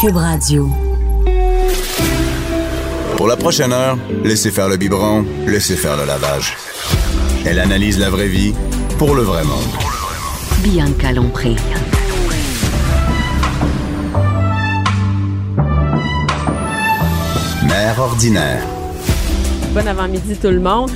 [0.00, 0.66] Cube Radio.
[3.18, 6.56] Pour la prochaine heure, laissez faire le biberon, laissez faire le lavage.
[7.44, 8.54] Elle analyse la vraie vie
[8.98, 9.60] pour le vrai monde.
[10.62, 11.54] Bianca Lompré.
[17.66, 18.62] Mère ordinaire.
[19.74, 20.90] Bon avant-midi tout le monde.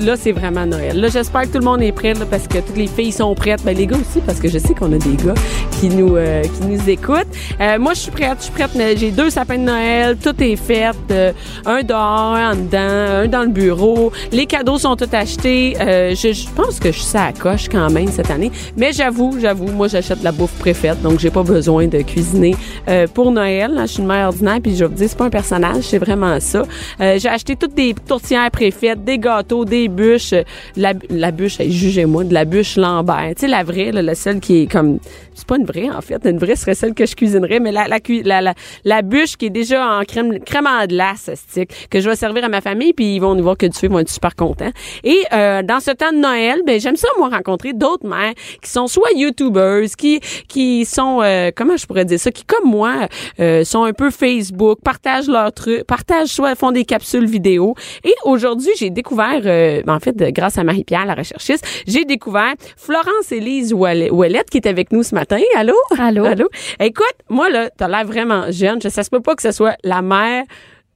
[0.00, 1.00] Là, c'est vraiment Noël.
[1.00, 3.62] Là, j'espère que tout le monde est prêt parce que toutes les filles sont prêtes.
[3.64, 5.34] Ben, les gars aussi, parce que je sais qu'on a des gars
[5.80, 7.26] qui nous euh, qui nous écoutent.
[7.60, 8.36] Euh, moi, je suis prête.
[8.38, 8.70] Je suis prête.
[8.98, 10.16] J'ai deux sapins de Noël.
[10.16, 10.92] Tout est fait.
[11.10, 11.32] Euh,
[11.64, 14.12] un dehors, un en dedans, un dans le bureau.
[14.32, 15.76] Les cadeaux sont tous achetés.
[15.80, 18.50] Euh, je, pense que je suis à la coche quand même cette année.
[18.76, 21.00] Mais j'avoue, j'avoue, moi, j'achète la bouffe préfète.
[21.02, 22.54] Donc, j'ai pas besoin de cuisiner
[22.88, 23.72] euh, pour Noël.
[23.72, 24.58] Là, je suis une mère ordinaire.
[24.62, 25.84] Puis, je vous dire, c'est pas un personnage.
[25.84, 26.64] C'est vraiment ça.
[26.98, 30.34] J'ai acheté toutes des tourtières préfaites, des gâteaux, des bûches.
[30.76, 33.32] La, la bûche, jugez-moi, de la bûche Lambert.
[33.36, 34.98] Tu sais, la vraie, la celle qui est comme...
[35.34, 36.20] C'est pas une vraie, en fait.
[36.26, 39.50] Une vraie serait celle que je cuisinerais, mais la, la, la, la bûche qui est
[39.50, 43.16] déjà en crème, crème en glace, stick, que je vais servir à ma famille, puis
[43.16, 44.70] ils vont nous voir que du feu, ils vont être super contents.
[45.04, 48.70] Et euh, dans ce temps de Noël, ben j'aime ça, moi, rencontrer d'autres mères qui
[48.70, 53.08] sont soit YouTubers, qui qui sont, euh, comment je pourrais dire ça, qui, comme moi,
[53.40, 57.74] euh, sont un peu Facebook, partagent leurs trucs, partagent soit font des capsules vidéo.
[58.04, 63.72] Et aujourd'hui, j'ai découvert, euh, en fait, grâce à Marie-Pierre, la recherchiste, j'ai découvert Florence-Élise
[63.74, 65.38] Ouellet, Ouellette, qui est avec nous ce matin.
[65.56, 65.74] Allô?
[65.98, 66.24] Allô?
[66.24, 66.48] Allô?
[66.80, 68.80] Écoute, moi, là, t'as l'air vraiment jeune.
[68.82, 70.44] Je, ça se peut pas que ce soit la mère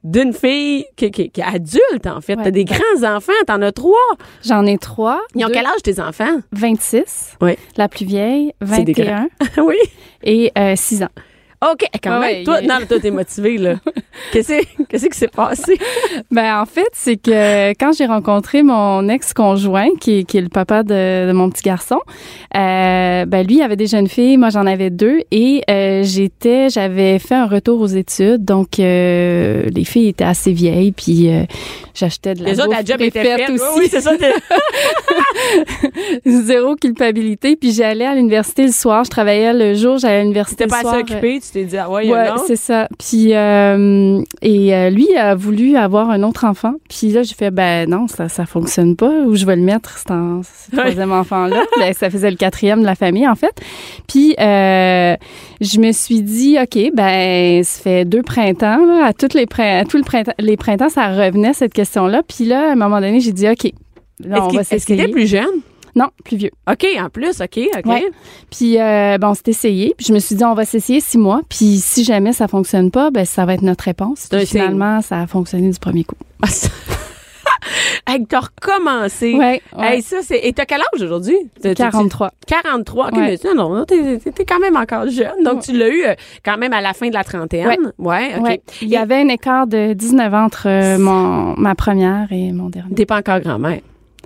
[0.03, 2.35] d'une fille qui, qui, qui est adulte, en fait.
[2.37, 2.43] Ouais.
[2.43, 3.97] T'as des grands-enfants, t'en as trois.
[4.45, 5.19] J'en ai trois.
[5.35, 6.39] Ils ont Deux- quel âge, tes enfants?
[6.53, 7.35] 26.
[7.41, 7.53] Oui.
[7.75, 9.27] La plus vieille, C'est des 21
[9.63, 9.75] oui.
[10.23, 11.09] et euh, 6 ans.
[11.59, 12.43] OK, quand Ouais, même.
[12.43, 13.75] Toi, il- non, toi, t'es motivée, là.
[14.31, 15.77] Qu'est-ce qu'est-ce qui s'est passé?
[16.31, 20.49] Ben en fait, c'est que quand j'ai rencontré mon ex-conjoint, qui, est- qui est le
[20.49, 21.99] papa de, de mon petit garçon,
[22.55, 26.69] euh, ben lui il avait des jeunes filles, moi j'en avais deux, et euh, j'étais,
[26.69, 31.43] j'avais fait un retour aux études, donc euh, les filles étaient assez vieilles, puis euh,
[31.97, 33.49] j'achetais de la Les autres, la bouffe job était faite.
[33.49, 33.63] aussi.
[33.77, 34.11] Oui, c'est ça.
[36.25, 37.55] zéro culpabilité.
[37.55, 40.83] Puis j'allais à l'université le soir, je travaillais le jour, j'allais à l'université T'étais le
[40.83, 40.93] pas soir.
[40.95, 42.87] assez occupée, tu t'es dit, ah ouais, Ouais, c'est ça.
[42.99, 46.73] Puis euh, et euh, lui a voulu avoir un autre enfant.
[46.89, 49.11] Puis là, j'ai fait ben non, ça ça fonctionne pas.
[49.25, 51.63] Où je vais le mettre, c'est en ce troisième enfant là.
[51.77, 53.53] Ben, ça faisait le quatrième de la famille en fait.
[54.07, 55.15] Puis euh,
[55.61, 59.85] je me suis dit ok ben ça fait deux printemps là, à toutes les à
[59.85, 62.23] tout le printemps les printemps ça revenait cette question là.
[62.23, 63.71] Puis là à un moment donné j'ai dit ok.
[64.19, 65.03] Là, on va est-ce qu'il s'essayer.
[65.03, 65.61] était plus jeune?
[65.95, 66.51] Non, plus vieux.
[66.69, 67.85] OK, en plus, OK, OK.
[67.85, 68.05] Ouais.
[68.51, 69.95] Puis euh, ben, on s'est essayé.
[69.97, 71.41] Puis je me suis dit, on va s'essayer six mois.
[71.49, 74.27] Puis si jamais ça fonctionne pas, ben ça va être notre réponse.
[74.29, 76.15] C'est Puis finalement, ça a fonctionné du premier coup.
[78.07, 79.33] Hey, t'as recommencé.
[79.33, 79.95] Ouais, ouais.
[79.97, 80.39] Hey, ça, c'est.
[80.39, 81.35] Et t'as quel âge aujourd'hui?
[81.61, 82.31] T'as- t'as- 43.
[82.47, 83.07] 43.
[83.07, 83.37] OK, Ouais.
[83.43, 85.43] mais non, non, t'es, t'es- quand même encore jeune.
[85.43, 86.13] Donc, tu l'as eu euh,
[86.45, 87.91] quand même à la fin de la trentaine.
[87.97, 88.31] Ouais.
[88.39, 88.61] OK.
[88.81, 92.69] Il y avait un écart de 19 ans entre euh, mon, ma première et mon
[92.69, 92.95] dernier.
[92.95, 93.81] T'es pas encore grand-mère.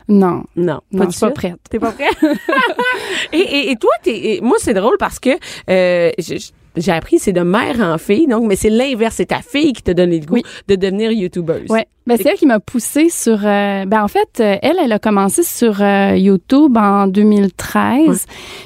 [0.07, 0.43] Non.
[0.55, 1.55] Non, Non, je suis pas prête.
[1.69, 2.09] T'es pas prêt?
[3.33, 5.29] et, et, et toi, t'es, et moi, c'est drôle parce que
[5.69, 9.15] euh, je- j'ai appris c'est de mère en fille, donc, mais c'est l'inverse.
[9.17, 10.43] C'est ta fille qui t'a donné le goût Oui.
[10.67, 11.69] de devenir youtubeuse.
[11.69, 11.85] Ouais.
[12.07, 13.45] Ben, c'est elle qui m'a poussée sur.
[13.45, 18.25] euh, ben en fait, euh, elle, elle a commencé sur euh, YouTube en 2013.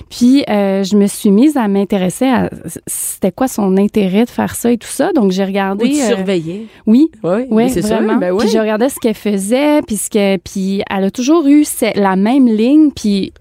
[0.09, 2.49] Puis euh, je me suis mise à m'intéresser à
[2.87, 5.11] c'était quoi son intérêt de faire ça et tout ça.
[5.13, 5.85] Donc j'ai regardé.
[5.85, 6.65] Ou tu surveillais.
[6.87, 7.09] oui.
[7.23, 7.99] Oui, Oui, c'est sûr.
[8.01, 8.39] Ben oui.
[8.45, 12.15] Puis je regardais ce qu'elle faisait, puis ce que, puis elle a toujours eu la
[12.15, 13.33] même ligne, puis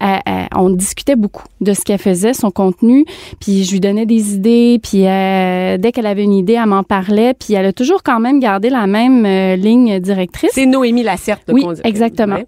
[0.00, 3.04] elle- elle- on discutait beaucoup de ce qu'elle faisait, son contenu,
[3.40, 6.82] puis je lui donnais des idées, puis euh, dès qu'elle avait une idée, elle m'en
[6.82, 10.50] parlait, puis elle a toujours quand même gardé la même euh, ligne directrice.
[10.54, 11.42] C'est Noémie Lacerte.
[11.52, 12.36] Oui, exactement.
[12.36, 12.46] Ouais.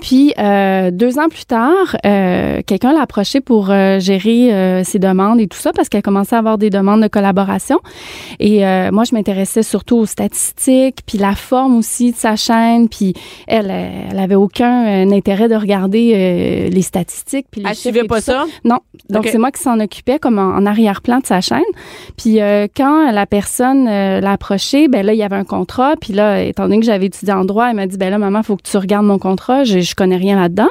[0.00, 4.98] Puis euh, deux ans plus tard, euh, quelqu'un l'a approché pour euh, gérer euh, ses
[4.98, 7.78] demandes et tout ça parce qu'elle commençait à avoir des demandes de collaboration.
[8.40, 12.88] Et euh, moi, je m'intéressais surtout aux statistiques, puis la forme aussi de sa chaîne.
[12.88, 13.14] Puis
[13.46, 17.46] elle, elle avait aucun euh, intérêt de regarder euh, les statistiques.
[17.50, 18.46] Puis les Elle suivait pas ça?
[18.64, 18.78] Non.
[19.10, 21.60] Donc c'est moi qui s'en occupais comme en, en arrière-plan de sa chaîne.
[22.16, 25.94] Puis euh, quand la personne l'a approché, ben là il y avait un contrat.
[26.00, 28.42] Puis là, étant donné que j'avais étudié en droit, elle m'a dit ben là maman,
[28.42, 29.64] faut que tu regardes mon contrat.
[29.64, 30.68] J'ai je connais rien là-dedans.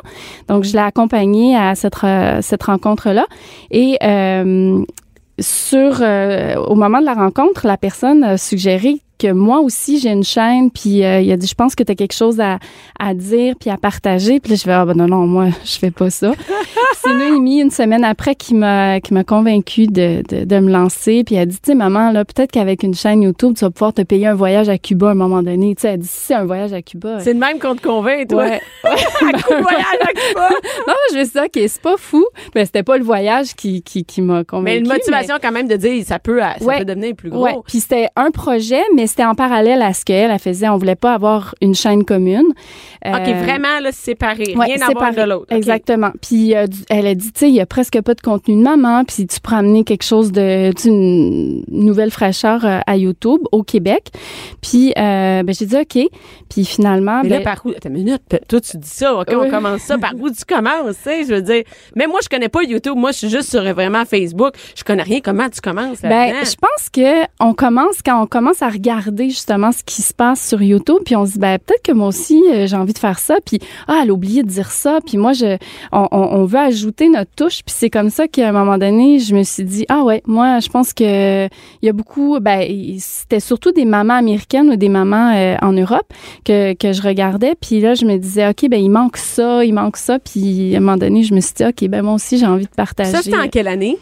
[0.48, 1.98] Donc, je l'ai accompagnée à cette,
[2.42, 3.26] cette rencontre-là.
[3.72, 4.84] Et euh,
[5.40, 10.10] sur euh, au moment de la rencontre, la personne a suggéré que moi aussi j'ai
[10.10, 12.58] une chaîne puis euh, il a dit je pense que tu as quelque chose à,
[13.00, 15.78] à dire puis à partager puis là je vais ah ben non non moi je
[15.78, 16.32] fais pas ça
[17.04, 21.24] c'est Noémie une semaine après qui m'a qui m'a convaincue de, de, de me lancer
[21.24, 23.72] puis elle a dit tu sais maman là peut-être qu'avec une chaîne YouTube tu vas
[23.72, 26.08] pouvoir te payer un voyage à Cuba à un moment donné tu sais elle dit
[26.08, 28.44] si c'est un voyage à Cuba C'est de même qu'on te convainc, toi.
[28.44, 30.50] ouais Un coup de voyage à Cuba.
[30.88, 32.26] non je me suis dit ok c'est pas fou
[32.56, 35.68] mais c'était pas le voyage qui qui, qui m'a Mais convaincue une motivation quand même
[35.68, 36.80] de dire, ça peut, ça Ouais.
[36.80, 37.44] peut devenir plus gros.
[37.44, 40.68] Ouais, puis c'était un projet, mais c'était en parallèle à ce qu'elle elle faisait.
[40.70, 42.48] On voulait pas avoir une chaîne commune.
[43.06, 44.54] OK, Euh, vraiment, là, séparé.
[44.56, 45.48] ouais, Rien à voir de l'autre.
[45.52, 46.12] Exactement.
[46.22, 48.62] Puis euh, elle a dit, tu sais, il y a presque pas de contenu de
[48.62, 52.98] maman, puis tu pourrais amener quelque chose de, tu sais, une nouvelle fraîcheur euh, à
[52.98, 54.08] YouTube au Québec.
[54.62, 56.08] Puis euh, ben j'ai dit ok.
[56.50, 57.70] Puis finalement, Mais ben, là, par où?
[57.70, 58.22] Attends une minute.
[58.48, 59.16] Toi, tu dis ça.
[59.16, 59.98] OK, on commence ça.
[59.98, 61.24] Par où tu commences, tu sais?
[61.24, 61.64] Je veux dire.
[61.96, 62.96] Mais moi, je connais pas YouTube.
[62.98, 64.54] Moi, je suis juste sur vraiment Facebook.
[64.76, 65.20] Je connais rien.
[65.24, 69.72] Comment tu commences Ben, je pense que on commence quand on commence à regarder justement
[69.72, 72.42] ce qui se passe sur YouTube, puis on se dit ben peut-être que moi aussi
[72.50, 75.18] euh, j'ai envie de faire ça, puis ah elle a oublié de dire ça, puis
[75.18, 75.58] moi je
[75.92, 79.44] on, veut ajouter notre touche, puis c'est comme ça qu'à un moment donné je me
[79.44, 82.68] suis dit ah ouais moi je pense que il y a beaucoup ben
[83.00, 86.12] c'était surtout des mamans américaines ou des mamans euh, en Europe
[86.46, 89.74] que que je regardais, puis là je me disais ok ben il manque ça, il
[89.74, 92.38] manque ça, puis à un moment donné je me suis dit ok ben moi aussi
[92.38, 93.12] j'ai envie de partager.
[93.12, 93.98] ça, c'était en quelle année?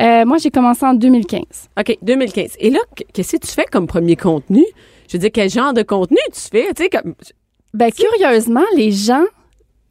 [0.00, 1.42] Euh, moi j'ai commencé en 2015.
[1.78, 2.56] OK, 2015.
[2.58, 4.64] Et là, qu- qu'est-ce que tu fais comme premier contenu?
[5.08, 6.72] Je veux dire, quel genre de contenu tu fais?
[6.74, 7.14] Tu sais, comme...
[7.74, 9.24] Ben, curieusement, les gens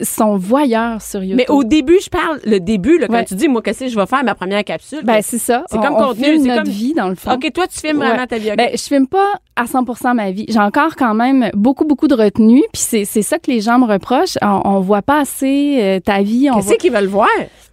[0.01, 1.37] sont voyeurs sur YouTube.
[1.37, 3.25] Mais au début, je parle, le début, là, quand Ouais.
[3.25, 5.01] tu dis, moi, qu'est-ce que je vais faire ma première capsule?
[5.03, 5.63] Ben, c'est ça.
[5.69, 7.33] C'est comme on contenu, c'est comme- vie, dans le fond.
[7.33, 8.51] OK, toi, tu filmes vraiment ta vie.
[8.51, 8.57] OK.
[8.57, 10.45] Ben, je filme pas à 100% ma vie.
[10.49, 12.63] J'ai encore quand même beaucoup, beaucoup de retenue.
[12.73, 14.37] Puis c'est, c'est ça que les gens me reprochent.
[14.41, 16.47] On, on voit pas assez euh, ta vie.
[16.53, 16.75] Qu'est-ce voit...
[16.77, 17.27] qu'ils veulent voir?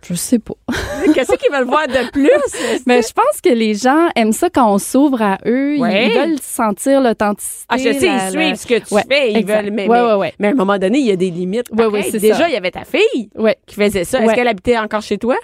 [0.08, 0.54] Je sais pas.
[1.14, 2.30] Qu'est-ce qu'ils veulent voir de plus?
[2.86, 5.74] Mais je pense que les gens aiment ça quand on s'ouvre à eux.
[5.76, 6.08] Ils- Ouais.
[6.08, 7.64] Ils veulent sentir l'authenticité.
[7.68, 9.32] Ah, je sais, la- ils la- suivent ce que tu Ouais, fais.
[9.32, 9.62] Ils exact.
[9.64, 10.32] veulent, mais, Ouais, mais, ouais, ouais.
[10.38, 11.70] mais à un moment donné, il y a des limites.
[11.70, 11.92] Ouais, pareil.
[11.92, 12.48] ouais, c'est Déjà, ça.
[12.48, 13.56] il y avait ta fille Ouais.
[13.66, 14.22] qui faisait ça.
[14.22, 15.36] Est-ce qu'elle habitait encore chez toi?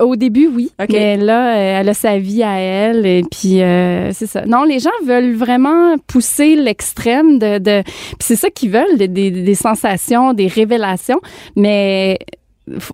[0.00, 0.70] Au début, oui.
[0.82, 0.88] OK.
[0.90, 3.06] Mais là, euh, elle a sa vie à elle.
[3.06, 4.44] Et puis, euh, c'est ça.
[4.44, 7.58] Non, les gens veulent vraiment pousser l'extrême de...
[7.58, 11.20] de puis c'est ça qu'ils veulent, des, des, des sensations, des révélations.
[11.54, 12.18] Mais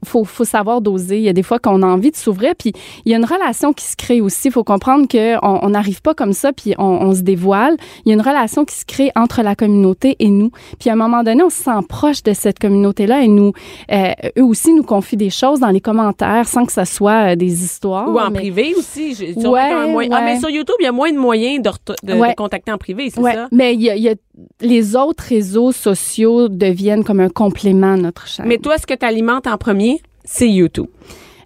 [0.04, 1.16] faut, faut savoir doser.
[1.18, 2.54] Il y a des fois qu'on a envie de s'ouvrir.
[2.58, 2.72] Puis
[3.04, 4.48] il y a une relation qui se crée aussi.
[4.48, 7.76] Il faut comprendre qu'on on n'arrive pas comme ça, puis on, on se dévoile.
[8.04, 10.50] Il y a une relation qui se crée entre la communauté et nous.
[10.78, 13.52] Puis à un moment donné, on se sent proche de cette communauté-là et nous,
[13.90, 17.36] euh, eux aussi nous confient des choses dans les commentaires sans que ça soit euh,
[17.36, 18.08] des histoires.
[18.08, 19.16] Ou en mais- privé aussi?
[19.36, 21.70] Ouais, Ah, mais sur YouTube, il y a moins de moyens de,
[22.02, 23.48] de, de contacter en privé, c'est Ouais, ça?
[23.52, 24.14] mais il y a, il y a-
[24.60, 28.46] les autres réseaux sociaux deviennent comme un complément à notre chaîne.
[28.46, 30.86] Mais toi, ce que tu alimentes en premier, c'est YouTube.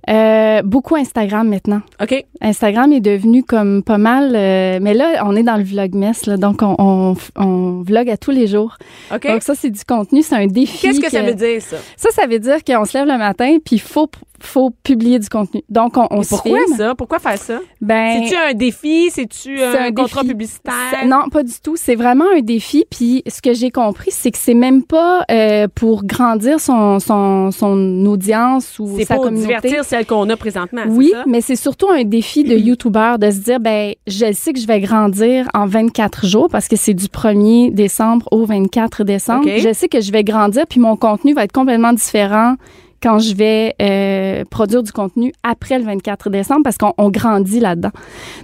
[0.09, 1.81] Euh, beaucoup Instagram maintenant.
[2.01, 2.25] OK?
[2.41, 6.37] Instagram est devenu comme pas mal, euh, mais là on est dans le vlogmas là,
[6.37, 8.77] donc on, on, on vlog à tous les jours.
[9.15, 9.27] OK?
[9.27, 10.79] Donc ça c'est du contenu, c'est un défi.
[10.81, 11.77] Qu'est-ce que ça veut dire, ça?
[11.97, 14.09] Ça, ça veut dire qu'on se lève le matin puis il faut
[14.39, 15.63] faut publier du contenu.
[15.71, 16.77] Donc on, on se pourquoi filme.
[16.77, 16.95] ça?
[16.95, 17.59] Pourquoi faire ça?
[17.81, 19.09] Ben C'est-tu un défi?
[19.11, 20.35] C'est-tu C'est un, un contrat défi.
[20.35, 20.75] publicitaire?
[21.07, 21.77] Non, pas du tout.
[21.77, 22.85] C'est vraiment un défi.
[22.91, 27.51] Puis ce que j'ai compris, c'est que c'est même pas euh, pour grandir son, son,
[27.51, 29.47] son audience ou C'est sa pour communauté.
[29.55, 31.25] divertir celle qu'on a présentement, Oui, ça?
[31.27, 34.67] mais c'est surtout un défi de YouTuber de se dire, ben, je sais que je
[34.67, 39.49] vais grandir en 24 jours parce que c'est du 1er décembre au 24 décembre.
[39.59, 42.57] Je sais que je vais grandir puis mon contenu va être complètement différent
[43.03, 47.61] quand je vais euh, produire du contenu après le 24 décembre parce qu'on on grandit
[47.61, 47.91] là-dedans.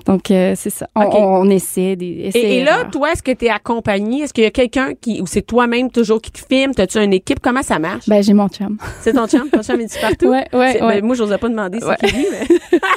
[0.06, 0.86] Donc, euh, c'est ça.
[0.94, 2.90] On, essaie des Et, essais et là, erreurs.
[2.90, 4.22] toi, est-ce que tu es accompagné?
[4.22, 6.74] Est-ce qu'il y a quelqu'un qui, ou c'est toi-même toujours qui te filme?
[6.74, 7.40] T'as-tu une équipe?
[7.40, 8.08] Comment ça marche?
[8.08, 8.76] Ben, j'ai mon chum.
[9.00, 9.48] c'est ton chum?
[9.50, 10.28] Ton chum est partout?
[10.28, 11.00] Ouais, ouais, C'est- ouais.
[11.00, 11.96] ben, moi, j'osais pas demander c'est Ouais.
[12.04, 12.46] qui lui, mais.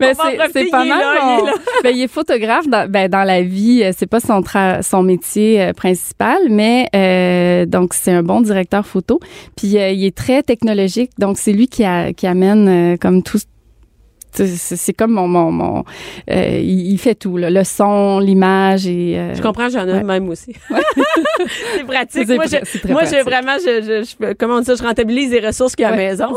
[0.00, 0.14] Ben,
[0.52, 0.88] c'est- pas mal.
[0.88, 3.82] là, il est ben, il est photographe dans, ben, dans la vie.
[3.84, 8.40] euh, C'est pas son tra- son métier euh, principal, mais euh, donc c'est un bon
[8.40, 9.20] directeur photo.
[9.56, 10.74] Puis euh, il est très technologique,
[11.18, 13.38] donc c'est lui qui, a, qui amène euh, comme tout.
[14.34, 15.84] C'est comme mon mon, mon
[16.30, 20.02] euh, il, fait tout là, le son, l'image et euh, Je comprends, j'en ai Ouais.
[20.02, 20.54] même aussi.
[21.76, 22.28] c'est pratique.
[22.28, 23.24] Moi, je, moi, pratique.
[23.24, 25.88] vraiment, je, je, je, comment on dit ça, je rentabilise les ressources qu'il y a
[25.88, 26.36] à la maison.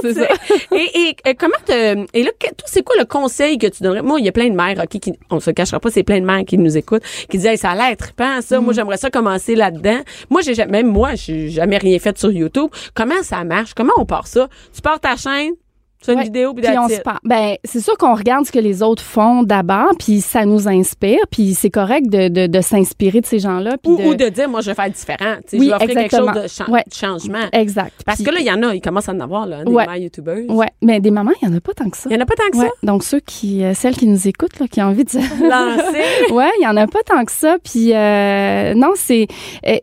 [0.76, 2.30] Et, et, comment te, et là,
[2.66, 4.04] c'est quoi le conseil que tu donnerais?
[4.04, 6.20] Moi, il y a plein de mères, OK, qui, on se cachera pas, c'est plein
[6.20, 8.60] de mères qui nous écoutent, qui disent, hey, ça a l'air trippant, ça.
[8.60, 8.64] Mm.
[8.64, 10.00] Moi, j'aimerais ça commencer là-dedans.
[10.30, 12.70] Moi, j'ai même moi, j'ai jamais rien fait sur YouTube.
[12.94, 13.74] Comment ça marche?
[13.74, 14.48] Comment on part ça?
[14.74, 15.54] Tu pars ta chaîne?
[16.08, 16.24] C'est une Ouais.
[16.26, 17.04] vidéo, puis Puis on se it.
[17.04, 20.68] par- Ben, c'est sûr qu'on regarde ce que les autres font d'abord, puis ça nous
[20.68, 23.76] inspire, puis c'est correct de, de, de s'inspirer de ces gens-là.
[23.86, 24.04] Ou, de...
[24.04, 25.36] ou de dire, moi, je vais faire différent.
[25.48, 26.84] Tu sais, Oui, je vais offrir quelque chose de, chan- Ouais.
[26.90, 27.46] de changement.
[27.52, 27.94] Exact.
[28.06, 29.72] Parce Puis- que là, il y en a, ils commencent à en avoir, là, des
[29.72, 29.86] Ouais.
[29.86, 30.40] mères youtubeurs.
[30.50, 32.10] Ouais, mais des mamans, il y en a pas tant que ça.
[32.10, 34.28] Il y en a pas tant que Ouais, donc ceux qui, euh, celles qui nous
[34.28, 35.20] écoutent, là, qui ont envie de ça.
[35.20, 36.32] Lancer.
[36.34, 37.58] ouais, il y en a pas tant que ça.
[37.64, 39.28] Puis euh, non, c'est
[39.68, 39.78] euh,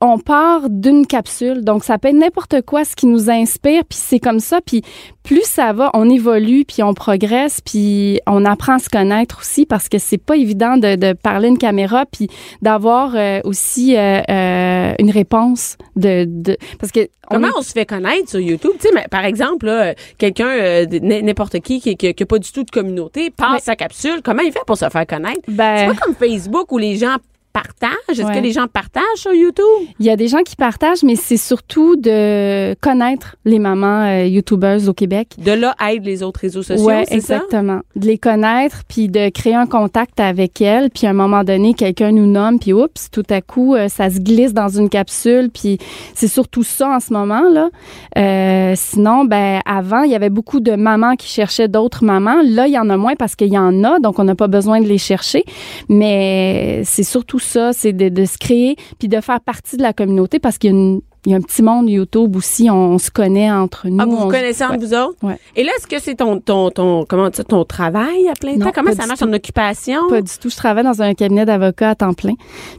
[0.00, 3.98] on part d'une capsule, donc ça peut être n'importe quoi ce qui nous inspire, puis
[4.00, 4.60] c'est comme ça.
[4.64, 4.82] Puis
[5.24, 9.66] plus ça va, on évolue, puis on progresse, puis on apprend à se connaître aussi
[9.66, 12.28] parce que c'est pas évident de, de parler une caméra, puis
[12.62, 17.84] d'avoir euh, aussi euh, euh, une réponse de, de parce que Comment on se fait
[17.84, 18.72] connaître sur YouTube?
[18.80, 19.70] Tu sais, mais par exemple,
[20.16, 23.76] quelqu'un, euh, n'importe qui, qui, qui, qui a pas du tout de communauté, passe sa
[23.76, 24.20] capsule.
[24.24, 25.40] Comment il fait pour se faire connaître?
[25.46, 27.16] C'est ben, pas comme Facebook où les gens
[27.52, 27.90] partagent?
[28.10, 28.34] Est-ce Ouais.
[28.38, 29.88] que les gens partagent sur YouTube?
[30.00, 34.24] Il y a des gens qui partagent, mais c'est surtout de connaître les mamans euh,
[34.26, 35.28] youtubeuses au Québec.
[35.38, 37.36] De là aide les autres réseaux sociaux, Ouais, c'est ça?
[37.36, 37.80] exactement.
[37.96, 41.74] De les connaître, puis de créer un contact avec elles, puis à un moment donné,
[41.74, 45.50] quelqu'un nous nomme, puis oups, tout à coup, euh, ça se glisse dans une capsule,
[45.52, 45.78] puis
[46.14, 47.70] c'est surtout ça en ce moment là.
[48.16, 52.42] Euh, sinon, ben avant, il y avait beaucoup de mamans qui cherchaient d'autres mamans.
[52.44, 54.48] Là, il y en a moins parce qu'il y en a, donc on n'a pas
[54.48, 55.44] besoin de les chercher.
[55.88, 59.92] Mais c'est surtout ça, c'est de, de se créer, puis de faire partie de la
[59.92, 62.98] communauté parce qu'il y a une il y a un petit monde YouTube aussi, on,
[62.98, 63.98] se connaît entre nous.
[64.00, 64.78] Ah, vous vous on se- connaissez entre ouais.
[64.78, 65.16] vous autres?
[65.22, 65.38] Ouais.
[65.56, 68.72] Et là, est-ce que c'est ton, ton, ton, comment ton travail à plein Non, temps?
[68.74, 70.08] Comment ça marche, ton occupation?
[70.08, 70.48] Pas du tout.
[70.50, 72.34] Je travaille dans un cabinet d'avocats à temps plein.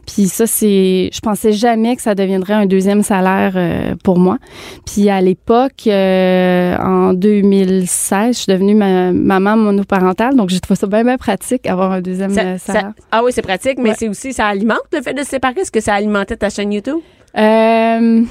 [0.06, 4.38] Puis ça, c'est, je pensais jamais que ça deviendrait un deuxième salaire euh, pour moi.
[4.86, 10.76] Puis à l'époque, euh, en 2016, je suis devenue ma- maman monoparentale, donc j'ai trouvé
[10.78, 12.92] ça bien, bien pratique avoir un deuxième Ça- euh, ça- salaire.
[13.12, 13.94] ah oui, c'est pratique, mais Ouais.
[13.98, 15.60] c'est aussi, ça alimente le fait de se séparer?
[15.60, 16.98] Est-ce que ça alimentait ta chaîne YouTube?
[17.36, 18.24] Euh,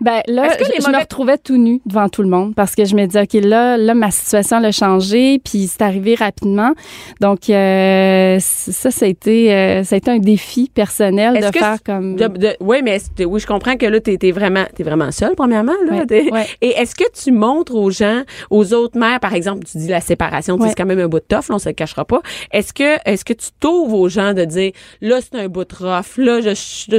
[0.00, 2.84] ben là, les je, je me retrouvais tout nu devant tout le monde parce que
[2.84, 6.72] je me disais, OK, là, là ma situation a changé, puis c'est arrivé rapidement.
[7.20, 11.78] Donc, euh, ça, ça a, été, euh, ça a été un défi personnel de faire
[11.84, 12.16] comme...
[12.16, 15.34] De- de- oui, mais oui, je comprends que là, t'es es vraiment, t'es vraiment seule,
[15.36, 15.72] premièrement.
[15.86, 16.46] Là, Ouais, T'es- ouais.
[16.60, 20.00] Et est-ce que tu montres aux gens, aux autres mères, par exemple, tu dis la
[20.00, 20.68] séparation, Ouais.
[20.68, 22.20] c'est quand même un bout de tough, là, on se le cachera pas.
[22.52, 25.74] Est-ce que, est-ce que tu t'ouvres aux gens de dire, là, c'est un bout de
[25.74, 26.96] rough, là, je,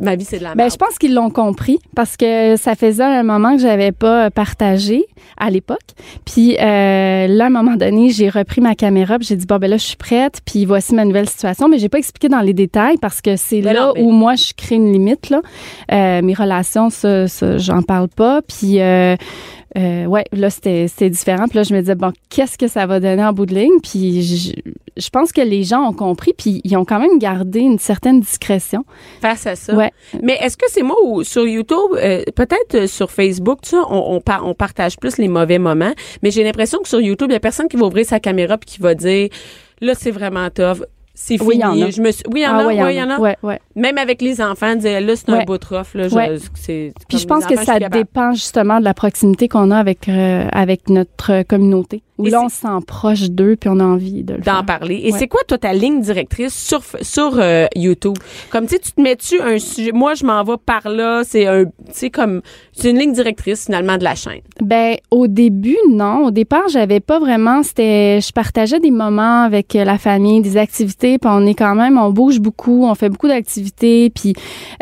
[0.00, 0.72] ma vie, c'est de la Ben, merde?
[0.72, 4.30] je pense qu'ils l'ont compris parce que ça faisait un moment que j'avais pas euh,
[4.30, 5.04] partagé
[5.36, 5.78] à l'époque.
[6.24, 9.58] Puis euh, là, à un moment donné, j'ai repris ma caméra, puis j'ai dit bon
[9.58, 11.68] ben là, je suis prête, puis voici ma nouvelle situation.
[11.68, 14.34] Mais j'ai pas expliqué dans les détails parce que c'est là non, mais- où moi
[14.34, 15.40] je crée une limite là.
[15.92, 18.40] Euh, mes relations, ça, ça j'en parle pas.
[18.42, 19.16] Puis euh,
[19.78, 21.46] euh, ouais, là c'était différent.
[21.48, 23.80] Puis là, je me disais bon, qu'est-ce que ça va donner en bout de ligne?
[23.82, 24.52] Puis je,
[24.96, 28.20] je pense que les gens ont compris, puis ils ont quand même gardé une certaine
[28.20, 28.84] discrétion.
[29.20, 29.74] face à ça.
[29.74, 29.92] Ouais.
[30.22, 33.76] Mais est-ce que c'est moi ou sur YouTube, euh, peut-être euh, sur Facebook, tu sais,
[33.88, 37.28] on, on, par- on partage plus les mauvais moments, mais j'ai l'impression que sur YouTube,
[37.30, 39.28] il y a personne qui va ouvrir sa caméra puis qui va dire,
[39.80, 40.82] là, c'est vraiment tough.
[41.22, 41.48] C'est fini.
[41.48, 41.90] Oui, il y en a.
[41.90, 42.66] Je me suis- oui, il y en Ah a.
[42.66, 43.18] ouais, oui, il y en a.
[43.20, 43.60] Ouais, ouais.
[43.76, 46.08] Même avec les enfants, dire, là, c'est un de rough, là.
[46.08, 46.36] je- Ouais.
[46.54, 50.46] c'est- Puis je pense que ça dépend justement de la proximité qu'on a avec euh,
[50.52, 52.02] avec notre communauté.
[52.20, 54.40] Où Et là, c'est- on se sent proche d'eux puis on a envie de le
[54.40, 55.00] d'en parler.
[55.04, 55.18] Et Ouais.
[55.18, 58.16] c'est quoi, toi, ta ligne directrice sur, sur euh, YouTube?
[58.50, 61.46] Comme, tu sais, tu te mets-tu un sujet, moi, je m'en vais par là, c'est
[61.46, 64.40] un, tu sais, comme, c'est une ligne directrice, finalement, de la chaîne.
[64.62, 67.62] Ben au début non, au départ j'avais pas vraiment.
[67.62, 71.18] C'était, je partageais des moments avec euh, la famille, des activités.
[71.18, 74.10] Puis on est quand même, on bouge beaucoup, on fait beaucoup d'activités.
[74.10, 74.34] Puis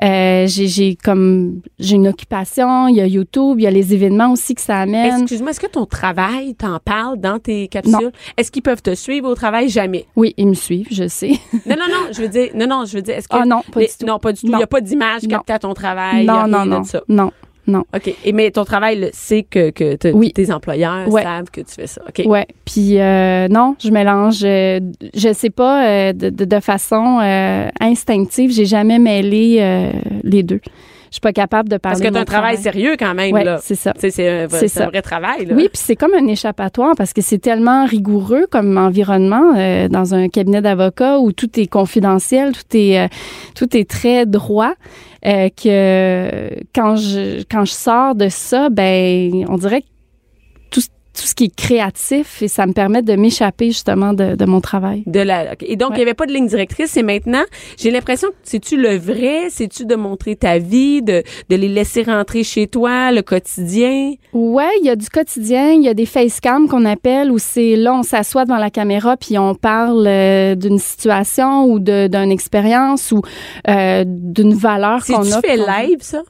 [0.02, 2.88] euh, j'ai, j'ai comme j'ai une occupation.
[2.88, 5.22] Il y a YouTube, il y a les événements aussi que ça amène.
[5.22, 8.12] Excuse-moi, est-ce que ton travail t'en parle dans tes capsules?
[8.38, 9.68] Est-ce qu'ils peuvent te suivre au travail?
[9.68, 10.06] Jamais.
[10.16, 11.32] Oui, ils me suivent, je sais.
[11.66, 13.36] Non, non, non, je veux dire, non, non, je veux dire, est-ce que.
[13.36, 14.06] Ah non, pas les- du tout.
[14.06, 14.46] Non, pas du tout.
[14.46, 16.24] Il n'y a pas d'image captée à ton travail.
[16.24, 17.02] non, non, non, ça.
[17.08, 17.30] non,
[17.66, 17.84] non.
[17.94, 18.14] OK.
[18.24, 20.32] Et, mais ton travail, c'est que, que te- Oui.
[20.32, 21.22] tes employeurs Ouais.
[21.22, 22.00] savent que tu fais ça.
[22.08, 22.22] OK.
[22.24, 24.40] Ouais, puis euh, non, je mélange.
[24.42, 24.80] euh,
[25.14, 29.90] je sais pas euh, de, de, de façon euh, instinctive, j'ai jamais mêlé euh,
[30.22, 30.60] les deux.
[31.10, 31.98] Je suis pas capable de parler.
[31.98, 33.58] Parce que tu un travail sérieux quand même, Ouais, là.
[33.62, 33.92] c'est ça.
[33.98, 34.86] C'est un, C'est c'est un ça.
[34.90, 35.54] vrai travail, là.
[35.54, 40.14] Oui, puis c'est comme un échappatoire parce que c'est tellement rigoureux comme environnement euh, dans
[40.14, 43.08] un cabinet d'avocat où tout est confidentiel, tout est euh,
[43.54, 44.72] tout est très droit.
[45.26, 49.86] euh, que quand je quand je sors de ça, ben on dirait que
[51.18, 54.60] tout ce qui est créatif et ça me permet de m'échapper justement de, de mon
[54.60, 55.02] travail.
[55.06, 55.54] De la.
[55.60, 55.96] Et donc, il Ouais.
[55.98, 56.96] n'y avait pas de ligne directrice.
[56.96, 57.42] Et maintenant,
[57.76, 59.48] j'ai l'impression que c'est-tu le vrai?
[59.50, 64.12] C'est-tu de montrer ta vie, de, de les laisser rentrer chez toi, le quotidien?
[64.32, 67.74] Ouais, il y a du quotidien, il y a des facecams qu'on appelle où c'est
[67.76, 73.10] là on s'assoit devant la caméra puis on parle euh, d'une situation ou d'une expérience
[73.12, 73.22] ou
[73.68, 75.42] euh, d'une valeur qu'on a.
[75.42, 76.22] qu'on- live, ça?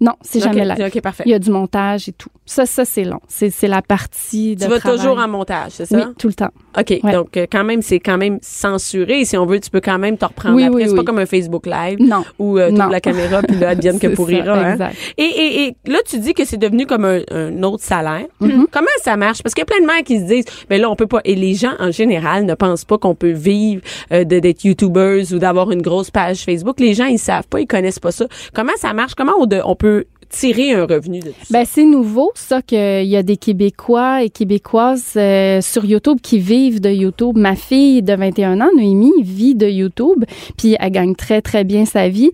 [0.00, 0.86] Non, c'est jamais live.
[0.94, 1.22] OK, parfait.
[1.26, 2.28] Il y a du montage et tout.
[2.46, 3.20] Ça, ça c'est long.
[3.28, 4.98] C'est c'est la partie de Tu vas travail.
[4.98, 5.96] toujours en montage, c'est ça?
[5.96, 6.50] Oui, tout le temps.
[6.78, 7.00] OK.
[7.02, 7.12] Ouais.
[7.12, 9.24] Donc, euh, quand même, c'est quand même censuré.
[9.24, 10.82] Si on veut, tu peux quand même te reprendre Oui, après.
[10.82, 12.24] oui, c'est pas comme un Facebook Live Non.
[12.38, 14.44] où euh, tu la caméra puis là, advienne que pourrira.
[14.54, 14.72] ça, hein?
[14.72, 14.96] exact.
[15.16, 18.26] Et, et, et là, tu dis que c'est devenu comme un, un autre salaire.
[18.42, 18.66] Mm-hmm.
[18.70, 19.42] Comment ça marche?
[19.42, 21.20] Parce qu'il y a plein de mères qui se disent, mais là, on peut pas.
[21.24, 23.82] Et les gens, en général, ne pensent pas qu'on peut vivre
[24.12, 26.80] euh, de- d'être YouTubers ou d'avoir une grosse page Facebook.
[26.80, 28.26] Les gens, ils savent pas, ils connaissent pas ça.
[28.52, 29.14] Comment ça marche?
[29.14, 29.93] Comment on, de- on peut
[30.34, 31.46] tirer un revenu de tout ça?
[31.58, 36.38] Ben c'est nouveau ça qu'il y a des Québécois et Québécoises euh, sur YouTube qui
[36.38, 37.36] vivent de YouTube.
[37.36, 40.24] Ma fille de 21 ans, Noémie, vit de YouTube,
[40.58, 42.30] puis elle gagne très très bien sa vie.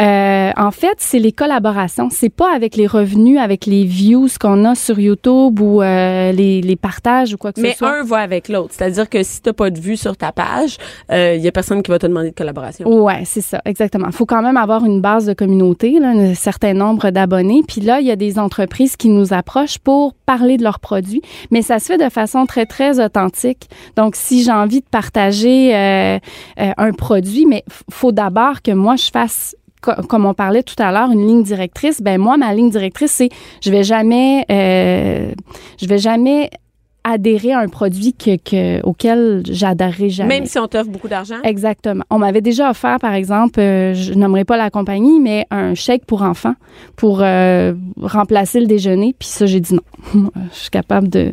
[0.00, 2.08] Euh, en fait, c'est les collaborations.
[2.10, 6.60] C'est pas avec les revenus, avec les views qu'on a sur YouTube ou euh, les,
[6.60, 8.00] les partages ou quoi que Mais ce soit.
[8.00, 8.70] un va avec l'autre.
[8.76, 10.76] C'est-à-dire que si t'as pas de vue sur ta page,
[11.10, 12.88] il y a personne qui va te demander de collaboration.
[12.88, 14.06] Ouais, c'est ça, exactement.
[14.08, 17.43] Il faut quand même avoir une base de communauté, là, un certain nombre d'abonnés.
[17.66, 21.22] Puis là, il y a des entreprises qui nous approchent pour parler de leurs produits,
[21.50, 23.68] mais ça se fait de façon très très authentique.
[23.96, 26.18] Donc, si j'ai envie de partager euh,
[26.60, 30.80] euh, un produit, mais faut d'abord que moi je fasse co- comme on parlait tout
[30.82, 32.00] à l'heure, une ligne directrice.
[32.00, 33.28] Ben moi, ma ligne directrice, c'est
[33.62, 35.32] je vais jamais, euh,
[35.80, 36.50] je vais jamais
[37.04, 40.40] adhérer à un produit que, que auquel j'adhérerai jamais.
[40.40, 41.36] Même si on t'offre beaucoup d'argent?
[41.44, 42.04] Exactement.
[42.10, 46.06] On m'avait déjà offert, par exemple, euh, je nommerai pas la compagnie, mais un chèque
[46.06, 46.54] pour enfants
[46.96, 49.14] pour euh, remplacer le déjeuner.
[49.18, 49.82] Puis ça, j'ai dit non.
[50.52, 51.32] Je suis capable de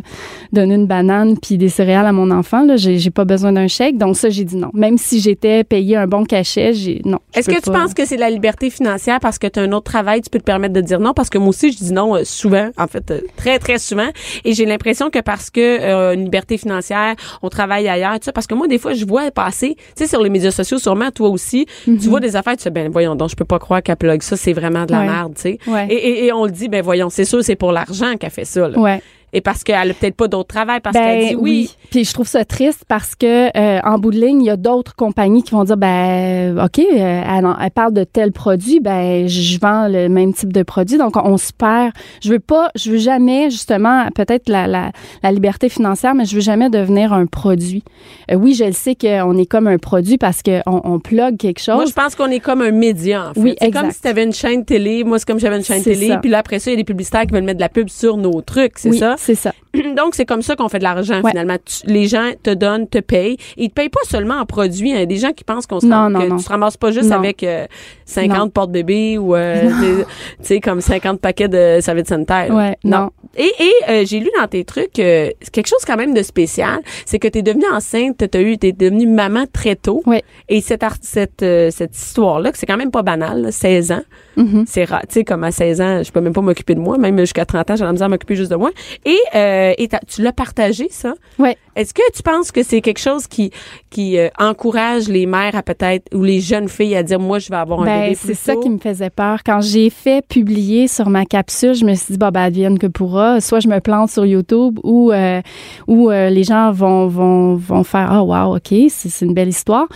[0.53, 2.65] donner une banane puis des céréales à mon enfant.
[2.65, 3.97] Là, j'ai, j'ai pas besoin d'un chèque.
[3.97, 4.69] Donc ça, j'ai dit non.
[4.73, 7.19] Même si j'étais payé un bon cachet, j'ai non.
[7.33, 7.81] Est-ce que tu pas.
[7.81, 10.39] penses que c'est la liberté financière parce que tu as un autre travail, tu peux
[10.39, 11.13] te permettre de dire non?
[11.13, 14.09] Parce que moi aussi, je dis non euh, souvent, en fait, très, très souvent.
[14.43, 18.31] Et j'ai l'impression que parce que euh, une liberté financière, on travaille ailleurs, tout ça,
[18.33, 21.11] parce que moi, des fois, je vois passer, tu sais, sur les médias sociaux, sûrement,
[21.11, 23.81] toi aussi, tu vois des affaires, tu sais, ben voyons donc, je peux pas croire
[23.83, 25.05] qu'elle plug ça, c'est vraiment de la Ouais.
[25.07, 25.57] merde, tu sais.
[25.67, 25.87] Ouais.
[25.89, 28.45] Et, et, et on le dit, ben voyons, c'est sûr, c'est pour l'argent qu'elle fait
[28.45, 28.77] ça, là.
[28.77, 29.01] Ouais.
[29.33, 31.75] Et parce qu'elle a peut-être pas d'autre travail, parce Ben qu'elle dit oui.
[31.89, 34.57] Puis je trouve ça triste parce que euh, en bout de ligne, il y a
[34.57, 37.23] d'autres compagnies qui vont dire ben OK, euh,
[37.59, 41.31] elle, parle de tel produit, ben je vends le même type de produit donc on,
[41.31, 41.91] on se perd.
[42.21, 44.91] Je veux pas je veux jamais justement peut-être la, la,
[45.23, 47.83] la liberté financière mais je veux jamais devenir un produit.
[48.31, 51.37] Euh, oui, je le sais qu'on est comme un produit parce que on, on plug
[51.37, 51.75] quelque chose.
[51.75, 53.39] Moi, je pense qu'on est comme un média, en fait.
[53.39, 55.03] Oui, c'est comme si tu avais une chaîne télé.
[55.03, 56.07] Moi, c'est comme j'avais une chaîne télé.
[56.07, 56.17] ça.
[56.17, 57.89] Puis là, après ça, il y a des publicitaires qui veulent mettre de la pub
[57.89, 59.15] sur nos trucs, c'est oui, ça?
[59.21, 59.53] C'est ça.
[59.95, 61.29] Donc, c'est comme ça qu'on fait de l'argent, Ouais.
[61.31, 61.57] finalement.
[61.63, 63.37] Tu- les gens te donnent, te payent.
[63.57, 64.93] Ils te payent pas seulement en produits.
[64.93, 66.37] A des gens qui pensent qu'on se Non, rend- non, que non.
[66.37, 67.65] tu te ramasses pas juste avec euh,
[68.05, 68.49] 50 Non.
[68.49, 69.61] porte-bébés ou, euh,
[70.39, 72.53] tu sais, comme 50 paquets de serviettes sanitaires.
[72.53, 73.09] Ouais, non.
[73.37, 76.79] Et, et euh, j'ai lu dans tes trucs euh, quelque chose quand même de spécial,
[77.05, 80.01] c'est que tu es devenue enceinte, tu eu t'es devenue maman très tôt.
[80.05, 80.21] Ouais.
[80.49, 83.91] Et cette cette euh, cette histoire là, que c'est quand même pas banal, là, 16
[83.93, 84.01] ans.
[84.35, 84.65] Mhm.
[84.67, 86.97] C'est rare, tu sais comme à 16 ans, je peux même pas m'occuper de moi,
[86.97, 88.71] même jusqu'à 30 ans, j'ai la misère à m'occuper juste de moi.
[89.05, 91.13] Et euh, et t'as- tu l'as partagé ça?
[91.39, 91.57] Ouais.
[91.75, 93.51] Est-ce que tu penses que c'est quelque chose qui
[93.89, 97.49] qui euh, encourage les mères à peut-être ou les jeunes filles à dire moi je
[97.49, 99.39] vais avoir un Ben, bébé c'est ça qui me faisait peur.
[99.45, 102.87] Quand j'ai fait publier sur ma capsule, je me suis dit, bah, ben, advienne que
[102.87, 103.41] pourra.
[103.41, 105.41] Soit je me plante sur YouTube ou, euh,
[105.87, 109.87] ou euh, les gens vont, vont, vont faire, ah, wow, OK, c'est une belle histoire.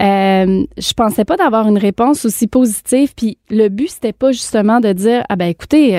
[0.00, 3.12] Je pensais pas d'avoir une réponse aussi positive.
[3.16, 5.94] Puis le but, c'était pas justement de dire, ah, ben, écoutez,